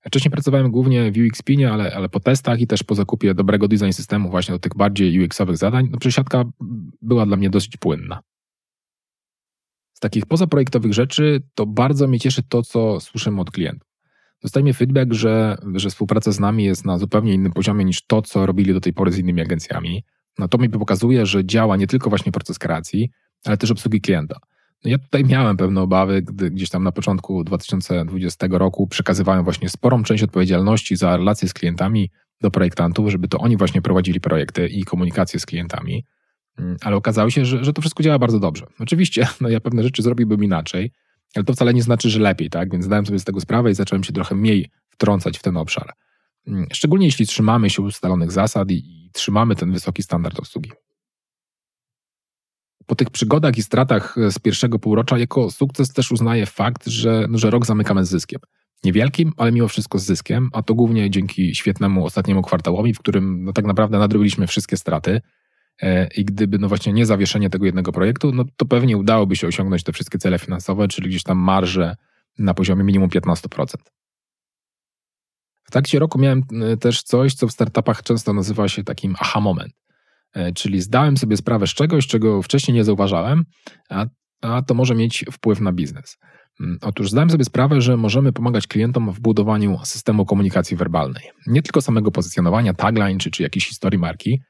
Wcześniej 0.06 0.32
pracowałem 0.32 0.70
głównie 0.70 1.12
w 1.12 1.16
UX-pinie, 1.16 1.72
ale, 1.72 1.94
ale 1.96 2.08
po 2.08 2.20
testach 2.20 2.60
i 2.60 2.66
też 2.66 2.82
po 2.82 2.94
zakupie 2.94 3.34
dobrego 3.34 3.68
design 3.68 3.92
systemu 3.92 4.30
właśnie 4.30 4.52
do 4.52 4.58
tych 4.58 4.76
bardziej 4.76 5.24
UX-owych 5.24 5.56
zadań, 5.56 5.88
no 5.90 5.98
przesiadka 5.98 6.44
była 7.02 7.26
dla 7.26 7.36
mnie 7.36 7.50
dosyć 7.50 7.76
płynna. 7.76 8.20
Takich 10.02 10.26
pozaprojektowych 10.26 10.92
rzeczy 10.92 11.42
to 11.54 11.66
bardzo 11.66 12.08
mnie 12.08 12.20
cieszy 12.20 12.42
to, 12.48 12.62
co 12.62 13.00
słyszymy 13.00 13.40
od 13.40 13.50
klientów. 13.50 13.88
Dostajemy 14.42 14.72
feedback, 14.72 15.12
że, 15.12 15.56
że 15.74 15.90
współpraca 15.90 16.32
z 16.32 16.40
nami 16.40 16.64
jest 16.64 16.84
na 16.84 16.98
zupełnie 16.98 17.34
innym 17.34 17.52
poziomie 17.52 17.84
niż 17.84 18.06
to, 18.06 18.22
co 18.22 18.46
robili 18.46 18.72
do 18.72 18.80
tej 18.80 18.92
pory 18.92 19.12
z 19.12 19.18
innymi 19.18 19.40
agencjami. 19.40 20.04
No 20.38 20.48
to 20.48 20.58
mi 20.58 20.68
pokazuje, 20.70 21.26
że 21.26 21.44
działa 21.44 21.76
nie 21.76 21.86
tylko 21.86 22.10
właśnie 22.10 22.32
proces 22.32 22.58
kreacji, 22.58 23.10
ale 23.44 23.56
też 23.56 23.70
obsługi 23.70 24.00
klienta. 24.00 24.36
No 24.84 24.90
ja 24.90 24.98
tutaj 24.98 25.24
miałem 25.24 25.56
pewne 25.56 25.80
obawy, 25.80 26.22
gdy 26.22 26.50
gdzieś 26.50 26.70
tam 26.70 26.84
na 26.84 26.92
początku 26.92 27.44
2020 27.44 28.46
roku 28.50 28.86
przekazywałem 28.86 29.44
właśnie 29.44 29.68
sporą 29.68 30.02
część 30.02 30.22
odpowiedzialności 30.22 30.96
za 30.96 31.16
relacje 31.16 31.48
z 31.48 31.54
klientami 31.54 32.10
do 32.40 32.50
projektantów, 32.50 33.10
żeby 33.10 33.28
to 33.28 33.38
oni 33.38 33.56
właśnie 33.56 33.82
prowadzili 33.82 34.20
projekty 34.20 34.68
i 34.68 34.84
komunikację 34.84 35.40
z 35.40 35.46
klientami. 35.46 36.04
Mm, 36.58 36.76
ale 36.80 36.96
okazało 36.96 37.30
się, 37.30 37.44
że, 37.44 37.64
że 37.64 37.72
to 37.72 37.80
wszystko 37.80 38.02
działa 38.02 38.18
bardzo 38.18 38.38
dobrze. 38.38 38.66
Oczywiście, 38.78 39.28
no 39.40 39.48
ja 39.48 39.60
pewne 39.60 39.82
rzeczy 39.82 40.02
zrobiłbym 40.02 40.44
inaczej, 40.44 40.92
ale 41.34 41.44
to 41.44 41.52
wcale 41.52 41.74
nie 41.74 41.82
znaczy, 41.82 42.10
że 42.10 42.20
lepiej, 42.20 42.50
tak? 42.50 42.72
Więc 42.72 42.84
zdałem 42.84 43.06
sobie 43.06 43.18
z 43.18 43.24
tego 43.24 43.40
sprawę 43.40 43.70
i 43.70 43.74
zacząłem 43.74 44.04
się 44.04 44.12
trochę 44.12 44.34
mniej 44.34 44.70
wtrącać 44.90 45.38
w 45.38 45.42
ten 45.42 45.56
obszar. 45.56 45.92
Mm, 46.46 46.66
szczególnie 46.72 47.06
jeśli 47.06 47.26
trzymamy 47.26 47.70
się 47.70 47.82
ustalonych 47.82 48.32
zasad 48.32 48.70
i, 48.70 49.02
trzymamy 49.12 49.56
ten 49.56 49.72
wysoki 49.72 50.02
standard 50.02 50.38
obsługi. 50.38 50.70
Po 52.86 52.94
tych 52.94 53.10
przygodach 53.10 53.58
i 53.58 53.62
stratach 53.62 54.16
z 54.30 54.38
pierwszego 54.38 54.78
półrocza 54.78 55.18
jako 55.18 55.50
sukces 55.50 55.92
też 55.92 56.12
uznaję 56.12 56.46
fakt, 56.46 56.86
że, 56.86 57.26
że 57.34 57.50
rok 57.50 57.66
zamykamy 57.66 58.04
z 58.04 58.08
zyskiem. 58.08 58.40
Niewielkim, 58.84 59.32
ale 59.36 59.52
mimo 59.52 59.68
wszystko 59.68 59.98
z 59.98 60.04
zyskiem, 60.04 60.50
a 60.52 60.62
to 60.62 60.74
głównie 60.74 61.10
dzięki 61.10 61.54
świetnemu 61.54 62.04
ostatniemu 62.04 62.42
kwartałowi, 62.42 62.94
w 62.94 62.98
którym 62.98 63.44
no, 63.44 63.52
tak 63.52 63.64
naprawdę 63.64 63.98
nadrobiliśmy 63.98 64.46
wszystkie 64.46 64.76
straty. 64.76 65.20
E, 65.82 66.06
I 66.16 66.24
gdyby 66.24 66.58
no 66.58 66.68
właśnie 66.68 66.92
nie 66.92 67.06
zawieszenie 67.06 67.50
tego 67.50 67.66
jednego 67.66 67.92
projektu, 67.92 68.32
no 68.32 68.44
to 68.56 68.66
pewnie 68.66 68.96
udałoby 68.96 69.36
się 69.36 69.46
osiągnąć 69.46 69.82
te 69.82 69.92
wszystkie 69.92 70.18
cele 70.18 70.38
finansowe, 70.38 70.88
czyli 70.88 71.08
gdzieś 71.08 71.22
tam 71.22 71.38
marże 71.38 71.96
na 72.38 72.54
poziomie 72.54 72.84
minimum 72.84 73.08
15%. 73.08 73.76
W 75.64 75.70
trakcie 75.70 75.98
roku 75.98 76.18
miałem 76.18 76.42
e, 76.62 76.76
też 76.76 77.02
coś, 77.02 77.34
co 77.34 77.48
w 77.48 77.52
startupach 77.52 78.02
często 78.02 78.32
nazywa 78.32 78.68
się 78.68 78.84
takim 78.84 79.14
aha 79.18 79.40
moment. 79.40 79.72
E, 80.34 80.52
czyli 80.52 80.80
zdałem 80.80 81.16
sobie 81.16 81.36
sprawę 81.36 81.66
z 81.66 81.70
czegoś, 81.70 82.06
czego 82.06 82.42
wcześniej 82.42 82.74
nie 82.74 82.84
zauważałem, 82.84 83.44
a, 83.88 84.06
a 84.40 84.62
to 84.62 84.74
może 84.74 84.94
mieć 84.94 85.24
wpływ 85.32 85.60
na 85.60 85.72
biznes. 85.72 86.18
Mm, 86.60 86.78
otóż 86.82 87.10
zdałem 87.10 87.30
sobie 87.30 87.44
sprawę, 87.44 87.80
że 87.80 87.96
możemy 87.96 88.32
pomagać 88.32 88.66
klientom 88.66 89.12
w 89.12 89.20
budowaniu 89.20 89.78
systemu 89.84 90.26
komunikacji 90.26 90.76
werbalnej. 90.76 91.30
Nie 91.46 91.62
tylko 91.62 91.80
samego 91.80 92.10
pozycjonowania, 92.10 92.74
tagline 92.74 93.18
czy, 93.18 93.30
czy 93.30 93.42
jakiejś 93.42 93.68
historii 93.68 93.98
marki, 93.98 94.42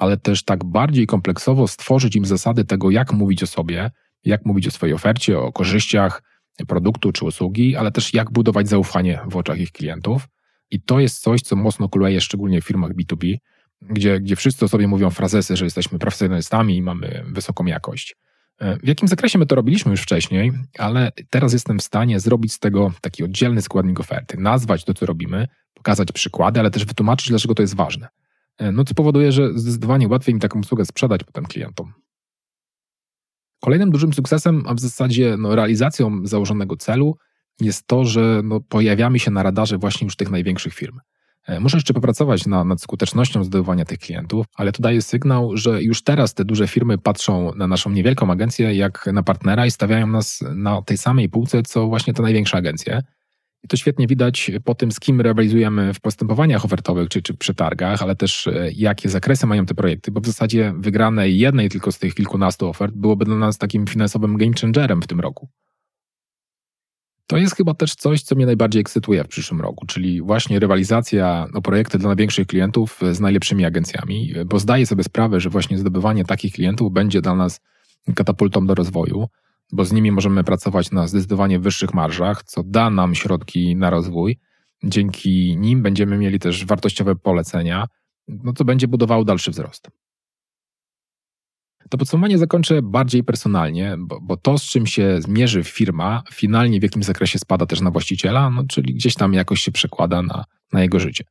ale 0.00 0.16
też 0.16 0.44
tak 0.44 0.64
bardziej 0.64 1.06
kompleksowo 1.06 1.68
stworzyć 1.68 2.16
im 2.16 2.24
zasady 2.24 2.64
tego, 2.64 2.90
jak 2.90 3.12
mówić 3.12 3.42
o 3.42 3.46
sobie, 3.46 3.90
jak 4.24 4.46
mówić 4.46 4.66
o 4.66 4.70
swojej 4.70 4.94
ofercie, 4.94 5.38
o 5.38 5.52
korzyściach 5.52 6.22
produktu 6.68 7.12
czy 7.12 7.24
usługi, 7.24 7.76
ale 7.76 7.90
też 7.90 8.14
jak 8.14 8.30
budować 8.30 8.68
zaufanie 8.68 9.20
w 9.28 9.36
oczach 9.36 9.58
ich 9.60 9.72
klientów. 9.72 10.28
I 10.70 10.80
to 10.80 11.00
jest 11.00 11.22
coś, 11.22 11.42
co 11.42 11.56
mocno 11.56 11.88
kuleje 11.88 12.20
szczególnie 12.20 12.60
w 12.60 12.64
firmach 12.64 12.90
B2B, 12.92 13.36
gdzie, 13.82 14.20
gdzie 14.20 14.36
wszyscy 14.36 14.64
o 14.64 14.68
sobie 14.68 14.88
mówią 14.88 15.10
frazesy, 15.10 15.56
że 15.56 15.64
jesteśmy 15.64 15.98
profesjonalistami 15.98 16.76
i 16.76 16.82
mamy 16.82 17.24
wysoką 17.26 17.66
jakość. 17.66 18.16
E, 18.58 18.76
w 18.76 18.88
jakim 18.88 19.08
zakresie 19.08 19.38
my 19.38 19.46
to 19.46 19.54
robiliśmy 19.54 19.90
już 19.90 20.02
wcześniej, 20.02 20.52
ale 20.78 21.12
teraz 21.30 21.52
jestem 21.52 21.78
w 21.78 21.82
stanie 21.82 22.20
zrobić 22.20 22.52
z 22.52 22.58
tego 22.58 22.92
taki 23.00 23.24
oddzielny 23.24 23.62
składnik 23.62 24.00
oferty, 24.00 24.36
nazwać 24.38 24.84
to, 24.84 24.94
co 24.94 25.06
robimy, 25.06 25.48
pokazać 25.74 26.12
przykłady, 26.12 26.60
ale 26.60 26.70
też 26.70 26.84
wytłumaczyć, 26.84 27.28
dlaczego 27.28 27.54
to 27.54 27.62
jest 27.62 27.76
ważne. 27.76 28.08
E, 28.60 28.72
no, 28.72 28.84
co 28.84 28.94
powoduje, 28.94 29.32
że 29.32 29.58
zdecydowanie 29.58 30.08
łatwiej 30.08 30.34
mi 30.34 30.40
taką 30.40 30.60
usługę 30.60 30.84
sprzedać 30.84 31.24
potem 31.24 31.44
klientom. 31.44 31.92
Kolejnym 33.60 33.90
dużym 33.90 34.12
sukcesem, 34.12 34.62
a 34.66 34.74
w 34.74 34.80
zasadzie 34.80 35.36
no, 35.38 35.54
realizacją 35.54 36.26
założonego 36.26 36.76
celu 36.76 37.16
jest 37.60 37.86
to, 37.86 38.04
że 38.04 38.40
no, 38.44 38.60
pojawiamy 38.60 39.18
się 39.18 39.30
na 39.30 39.42
radarze 39.42 39.78
właśnie 39.78 40.04
już 40.04 40.16
tych 40.16 40.30
największych 40.30 40.74
firm. 40.74 40.98
E, 41.46 41.60
muszę 41.60 41.76
jeszcze 41.76 41.94
popracować 41.94 42.46
na, 42.46 42.64
nad 42.64 42.82
skutecznością 42.82 43.44
zdobywania 43.44 43.84
tych 43.84 43.98
klientów, 43.98 44.46
ale 44.54 44.72
to 44.72 44.82
daje 44.82 45.02
sygnał, 45.02 45.56
że 45.56 45.82
już 45.82 46.02
teraz 46.02 46.34
te 46.34 46.44
duże 46.44 46.68
firmy 46.68 46.98
patrzą 46.98 47.54
na 47.54 47.66
naszą 47.66 47.90
niewielką 47.90 48.30
agencję 48.30 48.74
jak 48.74 49.06
na 49.12 49.22
partnera 49.22 49.66
i 49.66 49.70
stawiają 49.70 50.06
nas 50.06 50.44
na 50.54 50.82
tej 50.82 50.98
samej 50.98 51.28
półce, 51.28 51.62
co 51.62 51.86
właśnie 51.86 52.14
te 52.14 52.22
największe 52.22 52.56
agencje. 52.56 53.02
I 53.64 53.68
to 53.68 53.76
świetnie 53.76 54.06
widać 54.06 54.50
po 54.64 54.74
tym, 54.74 54.92
z 54.92 55.00
kim 55.00 55.20
rywalizujemy 55.20 55.94
w 55.94 56.00
postępowaniach 56.00 56.64
ofertowych 56.64 57.08
czy, 57.08 57.22
czy 57.22 57.34
przetargach, 57.34 58.02
ale 58.02 58.16
też 58.16 58.46
e, 58.46 58.70
jakie 58.72 59.08
zakresy 59.08 59.46
mają 59.46 59.66
te 59.66 59.74
projekty, 59.74 60.10
bo 60.10 60.20
w 60.20 60.26
zasadzie 60.26 60.74
wygrane 60.76 61.28
jednej 61.28 61.68
tylko 61.68 61.92
z 61.92 61.98
tych 61.98 62.14
kilkunastu 62.14 62.68
ofert 62.68 62.94
byłoby 62.94 63.24
dla 63.24 63.36
nas 63.36 63.58
takim 63.58 63.86
finansowym 63.86 64.36
game 64.36 64.52
changerem 64.60 65.02
w 65.02 65.06
tym 65.06 65.20
roku. 65.20 65.48
To 67.26 67.36
jest 67.36 67.56
chyba 67.56 67.74
też 67.74 67.94
coś, 67.94 68.22
co 68.22 68.34
mnie 68.34 68.46
najbardziej 68.46 68.80
ekscytuje 68.80 69.24
w 69.24 69.28
przyszłym 69.28 69.60
roku, 69.60 69.86
czyli 69.86 70.22
właśnie 70.22 70.58
rywalizacja 70.58 71.46
o 71.54 71.62
projekty 71.62 71.98
dla 71.98 72.08
największych 72.08 72.46
klientów 72.46 73.00
z 73.12 73.20
najlepszymi 73.20 73.64
agencjami, 73.64 74.34
bo 74.46 74.58
zdaję 74.58 74.86
sobie 74.86 75.04
sprawę, 75.04 75.40
że 75.40 75.50
właśnie 75.50 75.78
zdobywanie 75.78 76.24
takich 76.24 76.52
klientów 76.52 76.92
będzie 76.92 77.20
dla 77.20 77.34
nas 77.34 77.60
katapultą 78.14 78.66
do 78.66 78.74
rozwoju, 78.74 79.28
bo 79.72 79.84
z 79.84 79.92
nimi 79.92 80.12
możemy 80.12 80.44
pracować 80.44 80.90
na 80.90 81.08
zdecydowanie 81.08 81.58
wyższych 81.58 81.94
marżach, 81.94 82.42
co 82.42 82.62
da 82.62 82.90
nam 82.90 83.14
środki 83.14 83.76
na 83.76 83.90
rozwój. 83.90 84.38
Dzięki 84.84 85.56
nim 85.56 85.82
będziemy 85.82 86.18
mieli 86.18 86.38
też 86.38 86.66
wartościowe 86.66 87.16
polecenia, 87.16 87.86
no 88.28 88.52
co 88.52 88.64
będzie 88.64 88.88
budowało 88.88 89.24
dalszy 89.24 89.50
wzrost. 89.50 89.90
To 91.90 91.98
podsumowanie 91.98 92.38
zakończę 92.38 92.82
bardziej 92.82 93.24
personalnie, 93.24 93.96
bo, 93.98 94.20
bo, 94.20 94.36
to, 94.36 94.58
z 94.58 94.62
czym 94.62 94.86
się 94.86 95.22
zmierzy 95.22 95.64
firma, 95.64 96.22
finalnie 96.32 96.80
w 96.80 96.82
jakim 96.82 97.02
zakresie 97.02 97.38
spada 97.38 97.66
też 97.66 97.80
na 97.80 97.90
właściciela, 97.90 98.50
no, 98.50 98.64
czyli 98.68 98.94
gdzieś 98.94 99.14
tam 99.14 99.34
jakoś 99.34 99.60
się 99.60 99.72
przekłada 99.72 100.22
na, 100.22 100.44
na 100.72 100.82
jego 100.82 101.00
życie. 101.00 101.24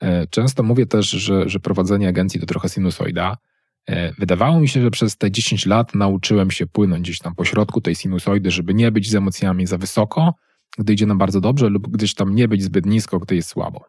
E, 0.00 0.26
często 0.26 0.62
mówię 0.62 0.86
też, 0.86 1.10
że, 1.10 1.48
że 1.48 1.60
prowadzenie 1.60 2.08
agencji 2.08 2.40
to 2.40 2.46
trochę 2.46 2.68
sinusoida. 2.68 3.36
E, 3.88 4.12
wydawało 4.18 4.60
mi 4.60 4.68
się, 4.68 4.82
że 4.82 4.90
przez 4.90 5.16
te 5.16 5.30
10 5.30 5.66
lat 5.66 5.94
nauczyłem 5.94 6.50
się 6.50 6.66
płynąć 6.66 7.02
gdzieś 7.02 7.18
tam 7.18 7.34
po 7.34 7.44
środku 7.44 7.80
tej 7.80 7.94
sinusoidy, 7.94 8.50
żeby 8.50 8.74
nie 8.74 8.92
być 8.92 9.10
z 9.10 9.14
emocjami 9.14 9.66
za 9.66 9.78
wysoko, 9.78 10.34
gdy 10.78 10.92
idzie 10.92 11.06
nam 11.06 11.18
bardzo 11.18 11.40
dobrze, 11.40 11.68
lub 11.68 11.88
gdzieś 11.88 12.14
tam 12.14 12.34
nie 12.34 12.48
być 12.48 12.62
zbyt 12.62 12.86
nisko, 12.86 13.18
gdy 13.18 13.36
jest 13.36 13.48
słabo. 13.48 13.84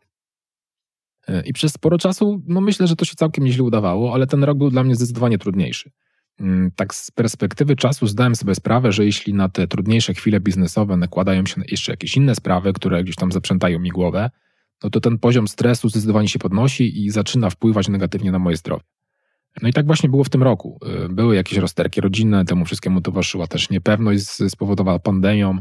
E, 1.28 1.42
I 1.46 1.54
przez 1.54 1.74
sporo 1.74 1.98
czasu, 1.98 2.44
no 2.48 2.62
myślę, 2.62 2.88
że 2.88 2.96
to 2.96 3.06
się 3.06 3.16
całkiem 3.16 3.44
nieźle 3.44 3.64
udawało, 3.64 4.14
ale 4.14 4.28
ten 4.28 4.44
rok 4.44 4.58
był 4.58 4.70
dla 4.70 4.84
mnie 4.84 4.96
zdecydowanie 4.96 5.38
trudniejszy. 5.38 5.92
Mm, 6.40 6.72
tak 6.76 6.96
z 6.96 7.12
perspektywy 7.12 7.76
czasu 7.76 8.08
zdałem 8.08 8.36
sobie 8.36 8.56
sprawę, 8.56 8.92
że 8.92 9.06
jeśli 9.06 9.34
na 9.34 9.50
te 9.50 9.68
trudniejsze 9.68 10.14
chwile 10.14 10.40
biznesowe 10.40 10.98
nakładają 10.98 11.46
się 11.46 11.62
jeszcze 11.72 11.92
jakieś 11.92 12.18
inne 12.18 12.36
sprawy, 12.36 12.74
które 12.74 13.04
gdzieś 13.04 13.16
tam 13.16 13.32
zaprzętają 13.32 13.80
mi 13.80 13.90
głowę, 13.90 14.30
no 14.84 14.90
to 14.90 15.00
ten 15.00 15.18
poziom 15.18 15.48
stresu 15.48 15.90
zdecydowanie 15.90 16.28
się 16.28 16.40
podnosi 16.40 17.06
i 17.06 17.10
zaczyna 17.10 17.50
wpływać 17.50 17.88
negatywnie 17.88 18.32
na 18.32 18.40
moje 18.40 18.58
zdrowie. 18.58 18.84
No 19.62 19.70
i 19.70 19.74
tak 19.74 19.86
właśnie 19.86 20.10
było 20.10 20.24
w 20.24 20.30
tym 20.30 20.44
roku. 20.44 20.80
Y, 21.06 21.10
były 21.10 21.36
jakieś 21.36 21.58
rozterki 21.58 22.02
rodzinne, 22.02 22.46
temu 22.46 22.66
wszystkiemu 22.66 23.02
towarzyszyła 23.02 23.48
też 23.48 23.70
niepewność 23.70 24.26
spowodowana 24.50 25.00
pandemią, 25.00 25.58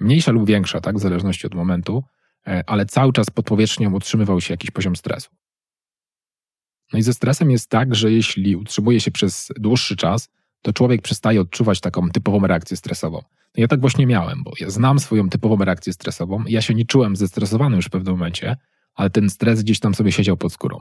mniejsza 0.00 0.32
lub 0.32 0.46
większa, 0.46 0.80
tak, 0.80 0.96
w 0.96 1.00
zależności 1.00 1.46
od 1.46 1.54
momentu, 1.54 2.04
e, 2.46 2.64
ale 2.66 2.86
cały 2.86 3.12
czas 3.12 3.30
pod 3.30 3.46
powierzchnią 3.46 3.94
utrzymywał 3.94 4.40
się 4.40 4.54
jakiś 4.54 4.70
poziom 4.70 4.96
stresu. 4.96 5.30
No 6.92 6.98
i 6.98 7.02
ze 7.02 7.14
stresem 7.14 7.50
jest 7.50 7.70
tak, 7.70 7.94
że 7.94 8.12
jeśli 8.12 8.56
utrzymuje 8.56 9.00
się 9.00 9.10
przez 9.10 9.48
dłuższy 9.56 9.96
czas, 9.96 10.28
to 10.62 10.72
człowiek 10.72 11.02
przestaje 11.02 11.40
odczuwać 11.40 11.80
taką 11.80 12.10
typową 12.10 12.46
reakcję 12.46 12.76
stresową. 12.76 13.16
No 13.56 13.60
ja 13.60 13.68
tak 13.68 13.80
właśnie 13.80 14.06
miałem, 14.06 14.42
bo 14.44 14.52
ja 14.60 14.70
znam 14.70 14.98
swoją 14.98 15.28
typową 15.28 15.56
reakcję 15.64 15.92
stresową. 15.92 16.44
Ja 16.46 16.62
się 16.62 16.74
nie 16.74 16.84
czułem 16.84 17.16
zestresowany 17.16 17.76
już 17.76 17.86
w 17.86 17.90
pewnym 17.90 18.14
momencie, 18.14 18.56
ale 18.94 19.10
ten 19.10 19.30
stres 19.30 19.62
gdzieś 19.62 19.80
tam 19.80 19.94
sobie 19.94 20.12
siedział 20.12 20.36
pod 20.36 20.52
skórą. 20.52 20.80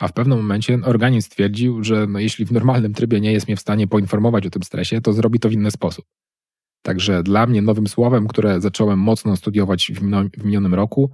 A 0.00 0.08
w 0.08 0.12
pewnym 0.12 0.38
momencie 0.38 0.78
organizm 0.84 1.26
stwierdził, 1.26 1.84
że 1.84 2.06
no 2.06 2.18
jeśli 2.18 2.44
w 2.44 2.52
normalnym 2.52 2.94
trybie 2.94 3.20
nie 3.20 3.32
jest 3.32 3.48
mnie 3.48 3.56
w 3.56 3.60
stanie 3.60 3.88
poinformować 3.88 4.46
o 4.46 4.50
tym 4.50 4.62
stresie, 4.62 5.00
to 5.00 5.12
zrobi 5.12 5.38
to 5.38 5.48
w 5.48 5.52
inny 5.52 5.70
sposób. 5.70 6.04
Także 6.82 7.22
dla 7.22 7.46
mnie 7.46 7.62
nowym 7.62 7.86
słowem, 7.86 8.28
które 8.28 8.60
zacząłem 8.60 8.98
mocno 8.98 9.36
studiować 9.36 9.92
w 10.38 10.44
minionym 10.44 10.74
roku, 10.74 11.10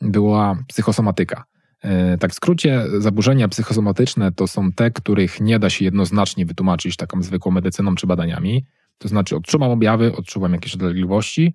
była 0.00 0.64
psychosomatyka. 0.68 1.44
E, 1.82 2.18
tak 2.18 2.30
w 2.30 2.34
skrócie, 2.34 2.84
zaburzenia 2.98 3.48
psychosomatyczne 3.48 4.32
to 4.32 4.46
są 4.46 4.72
te, 4.72 4.90
których 4.90 5.40
nie 5.40 5.58
da 5.58 5.70
się 5.70 5.84
jednoznacznie 5.84 6.46
wytłumaczyć 6.46 6.96
taką 6.96 7.22
zwykłą 7.22 7.52
medycyną 7.52 7.94
czy 7.94 8.06
badaniami. 8.06 8.64
To 8.98 9.08
znaczy, 9.08 9.36
odczuwam 9.36 9.70
objawy, 9.70 10.16
odczuwam 10.16 10.52
jakieś 10.52 10.76
dolegliwości, 10.76 11.54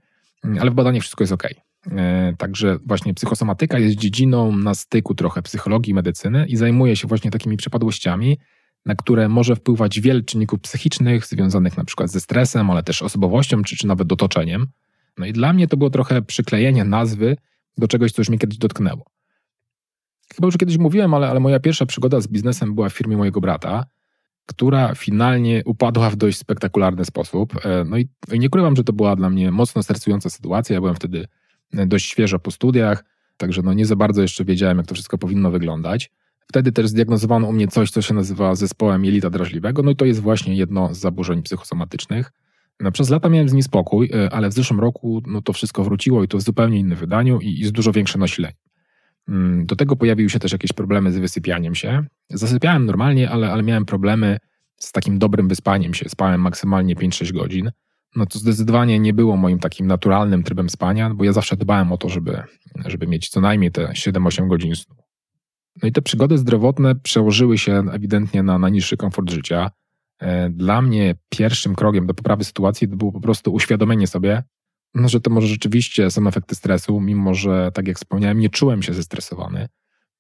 ale 0.60 0.72
w 0.72 0.74
badaniach 0.74 1.02
wszystko 1.02 1.24
jest 1.24 1.34
ok. 1.34 1.48
E, 1.92 2.34
także 2.38 2.78
właśnie 2.86 3.14
psychosomatyka 3.14 3.80
jest 3.80 3.96
dziedziną 3.96 4.58
na 4.58 4.76
styku 4.76 5.16
trochę 5.16 5.42
psychologii 5.42 5.92
i 5.92 5.94
medycyny 5.94 6.46
i 6.46 6.56
zajmuje 6.56 6.96
się 6.96 7.08
właśnie 7.08 7.32
takimi 7.32 7.58
przypadłościami, 7.58 8.38
na 8.86 8.96
które 8.96 9.30
może 9.30 9.56
wpływać 9.56 10.00
wiele 10.00 10.22
czynników 10.22 10.60
psychicznych 10.60 11.26
związanych 11.26 11.78
na 11.78 11.84
przykład 11.84 12.12
ze 12.12 12.20
stresem, 12.20 12.70
ale 12.70 12.84
też 12.84 13.02
osobowością 13.02 13.64
czy, 13.64 13.78
czy 13.78 13.88
nawet 13.88 14.12
otoczeniem. 14.12 14.68
No 15.18 15.26
i 15.26 15.34
dla 15.34 15.54
mnie 15.54 15.68
to 15.68 15.78
było 15.78 15.90
trochę 15.90 16.22
przyklejenie 16.22 16.84
nazwy 16.84 17.38
do 17.78 17.88
czegoś, 17.88 18.12
co 18.12 18.22
już 18.22 18.30
mnie 18.30 18.38
kiedyś 18.38 18.58
dotknęło. 18.58 19.06
Chyba 20.36 20.46
już 20.46 20.58
kiedyś 20.58 20.78
mówiłem, 20.78 21.14
ale, 21.14 21.30
ale 21.30 21.40
moja 21.40 21.60
pierwsza 21.60 21.86
przygoda 21.86 22.22
z 22.22 22.28
biznesem 22.28 22.76
była 22.76 22.90
w 22.90 22.94
firmie 22.94 23.18
mojego 23.18 23.42
brata, 23.42 23.86
która 24.46 24.96
finalnie 24.96 25.62
upadła 25.66 26.10
w 26.10 26.16
dość 26.16 26.38
spektakularny 26.38 27.06
sposób. 27.06 27.66
E, 27.66 27.84
no 27.84 27.98
i, 27.98 28.10
i 28.32 28.40
nie 28.40 28.48
ukrywam, 28.48 28.76
że 28.76 28.84
to 28.84 28.94
była 28.94 29.16
dla 29.16 29.30
mnie 29.30 29.52
mocno 29.52 29.84
stresująca 29.84 30.30
sytuacja. 30.30 30.74
Ja 30.74 30.80
byłem 30.80 30.96
wtedy 30.96 31.28
dość 31.74 32.06
świeżo 32.06 32.40
po 32.40 32.52
studiach, 32.52 33.06
także 33.38 33.62
no 33.62 33.74
nie 33.74 33.86
za 33.86 33.96
bardzo 33.96 34.22
jeszcze 34.22 34.46
wiedziałem, 34.46 34.78
jak 34.78 34.88
to 34.88 34.94
wszystko 34.94 35.18
powinno 35.18 35.52
wyglądać. 35.52 36.12
Wtedy 36.48 36.72
też 36.72 36.88
zdiagnozowano 36.88 37.48
u 37.48 37.54
mnie 37.54 37.68
coś, 37.68 37.92
co 37.92 38.02
się 38.02 38.14
nazywa 38.14 38.56
zespołem 38.56 39.06
jelita 39.06 39.30
drażliwego, 39.30 39.84
no 39.84 39.92
i 39.92 39.96
to 39.96 40.06
jest 40.06 40.20
właśnie 40.20 40.56
jedno 40.56 40.94
z 40.94 41.00
zaburzeń 41.00 41.44
psychosomatycznych. 41.44 42.32
No, 42.80 42.92
przez 42.92 43.10
lata 43.10 43.30
miałem 43.30 43.50
z 43.50 43.54
nim 43.54 43.64
spokój, 43.64 44.10
e, 44.14 44.34
ale 44.34 44.50
w 44.50 44.54
zeszłym 44.54 44.80
roku 44.80 45.22
no, 45.28 45.42
to 45.42 45.54
wszystko 45.54 45.84
wróciło 45.84 46.24
i 46.24 46.28
to 46.28 46.38
w 46.38 46.42
zupełnie 46.42 46.80
innym 46.80 46.98
wydaniu 46.98 47.40
i, 47.40 47.60
i 47.60 47.66
z 47.66 47.72
dużo 47.72 47.92
większym 47.92 48.22
nasileniem. 48.22 48.58
Mm, 49.28 49.66
do 49.66 49.76
tego 49.76 49.96
pojawiły 49.96 50.30
się 50.30 50.40
też 50.40 50.52
jakieś 50.52 50.74
problemy 50.74 51.12
z 51.12 51.18
wysypianiem 51.18 51.76
się. 51.76 52.06
Zasypiałem 52.30 52.86
normalnie, 52.86 53.30
ale, 53.30 53.52
ale 53.52 53.64
miałem 53.64 53.86
problemy 53.86 54.38
z 54.78 54.92
takim 54.92 55.20
dobrym 55.20 55.48
wyspaniem 55.48 55.94
się. 55.94 56.10
Spałem 56.10 56.42
maksymalnie 56.42 56.96
5-6 56.96 57.34
godzin. 57.34 57.72
No 58.18 58.26
to 58.26 58.40
zdecydowanie 58.40 59.00
nie 59.00 59.14
było 59.14 59.38
moim 59.38 59.60
takim 59.60 59.88
naturalnym 59.88 60.44
trybem 60.44 60.70
spania, 60.70 61.10
bo 61.10 61.24
ja 61.24 61.34
zawsze 61.34 61.58
dbałem 61.58 61.92
o 61.92 61.98
to, 61.98 62.10
żeby, 62.10 62.44
żeby 62.86 63.08
mieć 63.08 63.30
co 63.30 63.42
najmniej 63.42 63.72
te 63.72 63.88
7-8 63.88 64.48
godzin 64.48 64.76
snu. 64.76 64.96
No 65.84 65.90
i 65.90 65.92
te 65.92 66.02
przygody 66.02 66.38
zdrowotne 66.38 66.96
przełożyły 66.96 67.58
się 67.58 67.84
ewidentnie 67.92 68.44
na, 68.44 68.60
na 68.60 68.70
niższy 68.70 68.98
komfort 68.98 69.32
życia. 69.32 69.72
E, 70.20 70.50
dla 70.50 70.82
mnie 70.82 71.16
pierwszym 71.30 71.76
krokiem 71.76 72.08
do 72.08 72.14
poprawy 72.14 72.44
sytuacji 72.44 72.90
to 72.90 72.96
było 72.96 73.12
po 73.12 73.20
prostu 73.20 73.54
uświadomienie 73.54 74.08
sobie, 74.08 74.44
no, 74.96 75.10
że 75.10 75.22
to 75.22 75.30
może 75.30 75.48
rzeczywiście 75.48 76.12
są 76.12 76.28
efekty 76.28 76.56
stresu, 76.56 77.02
mimo 77.02 77.34
że, 77.34 77.72
tak 77.74 77.88
jak 77.88 77.98
wspomniałem, 77.98 78.40
nie 78.40 78.50
czułem 78.50 78.84
się 78.84 78.94
zestresowany. 78.94 79.68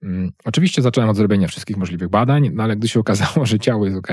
Um, 0.02 0.32
oczywiście 0.46 0.82
zacząłem 0.82 1.10
od 1.10 1.18
zrobienia 1.18 1.48
wszystkich 1.48 1.78
możliwych 1.78 2.10
badań, 2.10 2.50
no 2.54 2.64
ale 2.64 2.76
gdy 2.76 2.88
się 2.88 3.00
okazało, 3.00 3.46
że 3.52 3.60
ciało 3.60 3.86
jest 3.86 3.98
ok, 3.98 4.12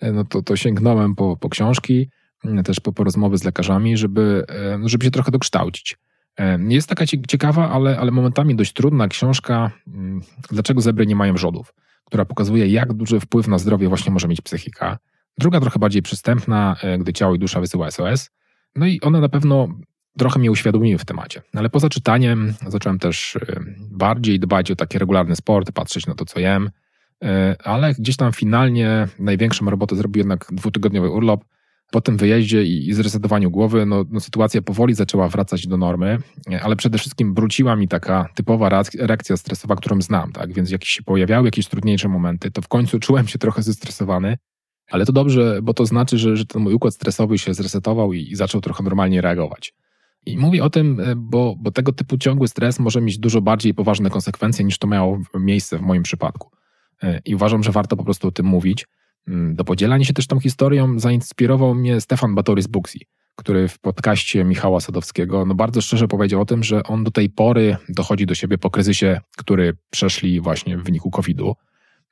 e, 0.00 0.12
no 0.12 0.24
to, 0.24 0.42
to 0.42 0.56
sięgnąłem 0.56 1.14
po, 1.14 1.36
po 1.36 1.48
książki, 1.48 1.94
mm, 2.00 2.08
też 2.64 2.80
po, 2.80 2.92
po 2.92 3.04
rozmowy 3.04 3.38
z 3.38 3.44
lekarzami, 3.44 3.96
żeby, 3.96 4.44
e, 4.48 4.78
no, 4.78 4.88
żeby 4.88 5.04
się 5.04 5.10
trochę 5.10 5.30
dokształcić. 5.30 5.96
E, 6.38 6.58
jest 6.68 6.88
taka 6.88 7.04
ciekawa, 7.28 7.70
ale, 7.70 7.98
ale 7.98 8.10
momentami 8.10 8.56
dość 8.56 8.72
trudna 8.72 9.08
książka 9.08 9.70
mm, 9.86 10.20
Dlaczego 10.50 10.80
zebry 10.80 11.06
nie 11.06 11.16
mają 11.16 11.34
wrzodów, 11.34 11.74
która 12.04 12.24
pokazuje, 12.24 12.66
jak 12.66 12.92
duży 12.92 13.20
wpływ 13.20 13.48
na 13.48 13.58
zdrowie 13.58 13.88
właśnie 13.88 14.12
może 14.12 14.28
mieć 14.28 14.40
psychika. 14.40 14.98
Druga 15.38 15.60
trochę 15.60 15.78
bardziej 15.78 16.02
przystępna, 16.02 16.76
gdy 16.98 17.12
ciało 17.12 17.34
i 17.34 17.38
dusza 17.38 17.60
wysyła 17.60 17.90
SOS. 17.90 18.30
No 18.76 18.86
i 18.86 19.00
one 19.00 19.20
na 19.20 19.28
pewno 19.28 19.68
trochę 20.18 20.38
mnie 20.38 20.50
uświadomiły 20.50 20.98
w 20.98 21.04
temacie. 21.04 21.42
Ale 21.54 21.70
poza 21.70 21.88
czytaniem 21.88 22.54
zacząłem 22.66 22.98
też 22.98 23.38
bardziej 23.90 24.40
dbać 24.40 24.70
o 24.70 24.76
taki 24.76 24.98
regularny 24.98 25.36
sport, 25.36 25.72
patrzeć 25.72 26.06
na 26.06 26.14
to, 26.14 26.24
co 26.24 26.40
jem. 26.40 26.70
Ale 27.64 27.94
gdzieś 27.94 28.16
tam 28.16 28.32
finalnie 28.32 29.08
największą 29.18 29.70
robotę 29.70 29.96
zrobił 29.96 30.20
jednak 30.20 30.46
dwutygodniowy 30.52 31.10
urlop. 31.10 31.44
Po 31.90 32.00
tym 32.00 32.16
wyjeździe 32.16 32.64
i 32.64 32.92
zresetowaniu 32.92 33.50
głowy, 33.50 33.86
no, 33.86 34.04
no, 34.10 34.20
sytuacja 34.20 34.62
powoli 34.62 34.94
zaczęła 34.94 35.28
wracać 35.28 35.66
do 35.66 35.76
normy, 35.76 36.18
ale 36.62 36.76
przede 36.76 36.98
wszystkim 36.98 37.34
wróciła 37.34 37.76
mi 37.76 37.88
taka 37.88 38.28
typowa 38.34 38.82
reakcja 38.98 39.36
stresowa, 39.36 39.76
którą 39.76 40.02
znam, 40.02 40.32
tak? 40.32 40.52
Więc 40.52 40.70
jak 40.70 40.84
się 40.84 41.02
pojawiały 41.02 41.46
jakieś 41.46 41.68
trudniejsze 41.68 42.08
momenty, 42.08 42.50
to 42.50 42.62
w 42.62 42.68
końcu 42.68 42.98
czułem 42.98 43.28
się 43.28 43.38
trochę 43.38 43.62
zestresowany 43.62 44.36
ale 44.90 45.06
to 45.06 45.12
dobrze, 45.12 45.60
bo 45.62 45.74
to 45.74 45.86
znaczy, 45.86 46.18
że, 46.18 46.36
że 46.36 46.46
ten 46.46 46.62
mój 46.62 46.74
układ 46.74 46.94
stresowy 46.94 47.38
się 47.38 47.54
zresetował 47.54 48.12
i, 48.12 48.20
i 48.30 48.36
zaczął 48.36 48.60
trochę 48.60 48.84
normalnie 48.84 49.20
reagować. 49.20 49.74
I 50.26 50.38
mówię 50.38 50.64
o 50.64 50.70
tym, 50.70 51.00
e, 51.00 51.16
bo, 51.16 51.56
bo 51.58 51.70
tego 51.70 51.92
typu 51.92 52.18
ciągły 52.18 52.48
stres 52.48 52.78
może 52.78 53.00
mieć 53.00 53.18
dużo 53.18 53.40
bardziej 53.40 53.74
poważne 53.74 54.10
konsekwencje 54.10 54.64
niż 54.64 54.78
to 54.78 54.86
miało 54.86 55.18
miejsce 55.34 55.78
w 55.78 55.82
moim 55.82 56.02
przypadku. 56.02 56.50
E, 57.02 57.20
I 57.24 57.34
uważam, 57.34 57.62
że 57.62 57.72
warto 57.72 57.96
po 57.96 58.04
prostu 58.04 58.28
o 58.28 58.30
tym 58.30 58.46
mówić. 58.46 58.86
Mm, 59.28 59.54
do 59.54 59.64
podzielania 59.64 60.04
się 60.04 60.12
też 60.12 60.26
tą 60.26 60.40
historią 60.40 60.98
zainspirował 60.98 61.74
mnie 61.74 62.00
Stefan 62.00 62.34
Batory 62.34 62.62
z 62.62 62.66
Buxi, 62.66 63.06
który 63.36 63.68
w 63.68 63.78
podcaście 63.78 64.44
Michała 64.44 64.80
Sadowskiego 64.80 65.46
no 65.46 65.54
bardzo 65.54 65.80
szczerze 65.80 66.08
powiedział 66.08 66.40
o 66.40 66.44
tym, 66.44 66.64
że 66.64 66.82
on 66.82 67.04
do 67.04 67.10
tej 67.10 67.30
pory 67.30 67.76
dochodzi 67.88 68.26
do 68.26 68.34
siebie 68.34 68.58
po 68.58 68.70
kryzysie, 68.70 69.20
który 69.36 69.76
przeszli 69.90 70.40
właśnie 70.40 70.78
w 70.78 70.84
wyniku 70.84 71.10
COVID-u 71.10 71.54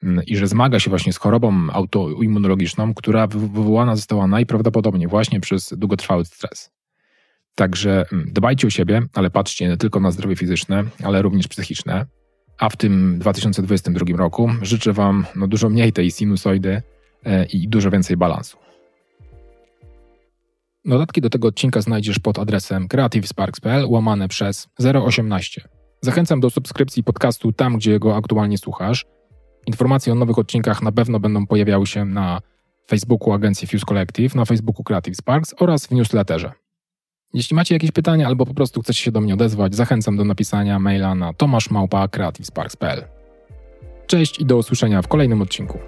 Mm, 0.02 0.24
i 0.26 0.36
że 0.36 0.46
zmaga 0.46 0.80
się 0.80 0.90
właśnie 0.90 1.12
z 1.12 1.16
chorobą 1.16 1.70
autoimmunologiczną, 1.72 2.94
która 2.94 3.26
wywołana 3.26 3.96
została 3.96 4.26
najprawdopodobniej 4.26 5.08
właśnie 5.08 5.40
przez 5.40 5.74
długotrwały 5.76 6.24
stres. 6.24 6.70
Także 7.54 8.04
mm, 8.12 8.32
dbajcie 8.32 8.66
o 8.66 8.70
siebie, 8.70 9.02
ale 9.14 9.30
patrzcie 9.30 9.68
nie 9.68 9.76
tylko 9.76 10.00
na 10.00 10.10
zdrowie 10.10 10.36
fizyczne, 10.36 10.84
ale 11.04 11.22
również 11.22 11.48
psychiczne. 11.48 12.06
A 12.58 12.68
w 12.68 12.76
tym 12.76 13.18
2022 13.18 14.16
roku 14.16 14.50
życzę 14.62 14.92
Wam 14.92 15.26
no, 15.36 15.46
dużo 15.46 15.68
mniej 15.68 15.92
tej 15.92 16.10
sinusoidy 16.10 16.82
i 17.52 17.68
dużo 17.68 17.90
więcej 17.90 18.16
balansu. 18.16 18.56
Dodatki 20.84 21.20
do 21.20 21.30
tego 21.30 21.48
odcinka 21.48 21.80
znajdziesz 21.80 22.18
pod 22.18 22.38
adresem 22.38 22.88
creativesparks.pl 22.88 23.86
łamane 23.88 24.28
przez 24.28 24.68
018. 25.04 25.68
Zachęcam 26.00 26.40
do 26.40 26.50
subskrypcji 26.50 27.04
podcastu 27.04 27.52
tam, 27.52 27.76
gdzie 27.76 27.98
go 27.98 28.16
aktualnie 28.16 28.58
słuchasz 28.58 29.06
Informacje 29.66 30.12
o 30.12 30.16
nowych 30.16 30.38
odcinkach 30.38 30.82
na 30.82 30.92
pewno 30.92 31.20
będą 31.20 31.46
pojawiały 31.46 31.86
się 31.86 32.04
na 32.04 32.40
Facebooku 32.88 33.32
agencji 33.32 33.68
Fuse 33.68 33.86
Collective, 33.86 34.34
na 34.34 34.44
Facebooku 34.44 34.84
Creative 34.84 35.16
Sparks 35.16 35.54
oraz 35.60 35.86
w 35.86 35.90
newsletterze. 35.90 36.52
Jeśli 37.34 37.56
macie 37.56 37.74
jakieś 37.74 37.90
pytania 37.90 38.26
albo 38.26 38.46
po 38.46 38.54
prostu 38.54 38.82
chcecie 38.82 39.02
się 39.02 39.12
do 39.12 39.20
mnie 39.20 39.34
odezwać, 39.34 39.74
zachęcam 39.74 40.16
do 40.16 40.24
napisania 40.24 40.78
maila 40.78 41.14
na 41.14 41.32
tomaszmałpa.creativesparks.pl. 41.32 43.04
Cześć 44.06 44.40
i 44.40 44.44
do 44.44 44.56
usłyszenia 44.56 45.02
w 45.02 45.08
kolejnym 45.08 45.42
odcinku. 45.42 45.78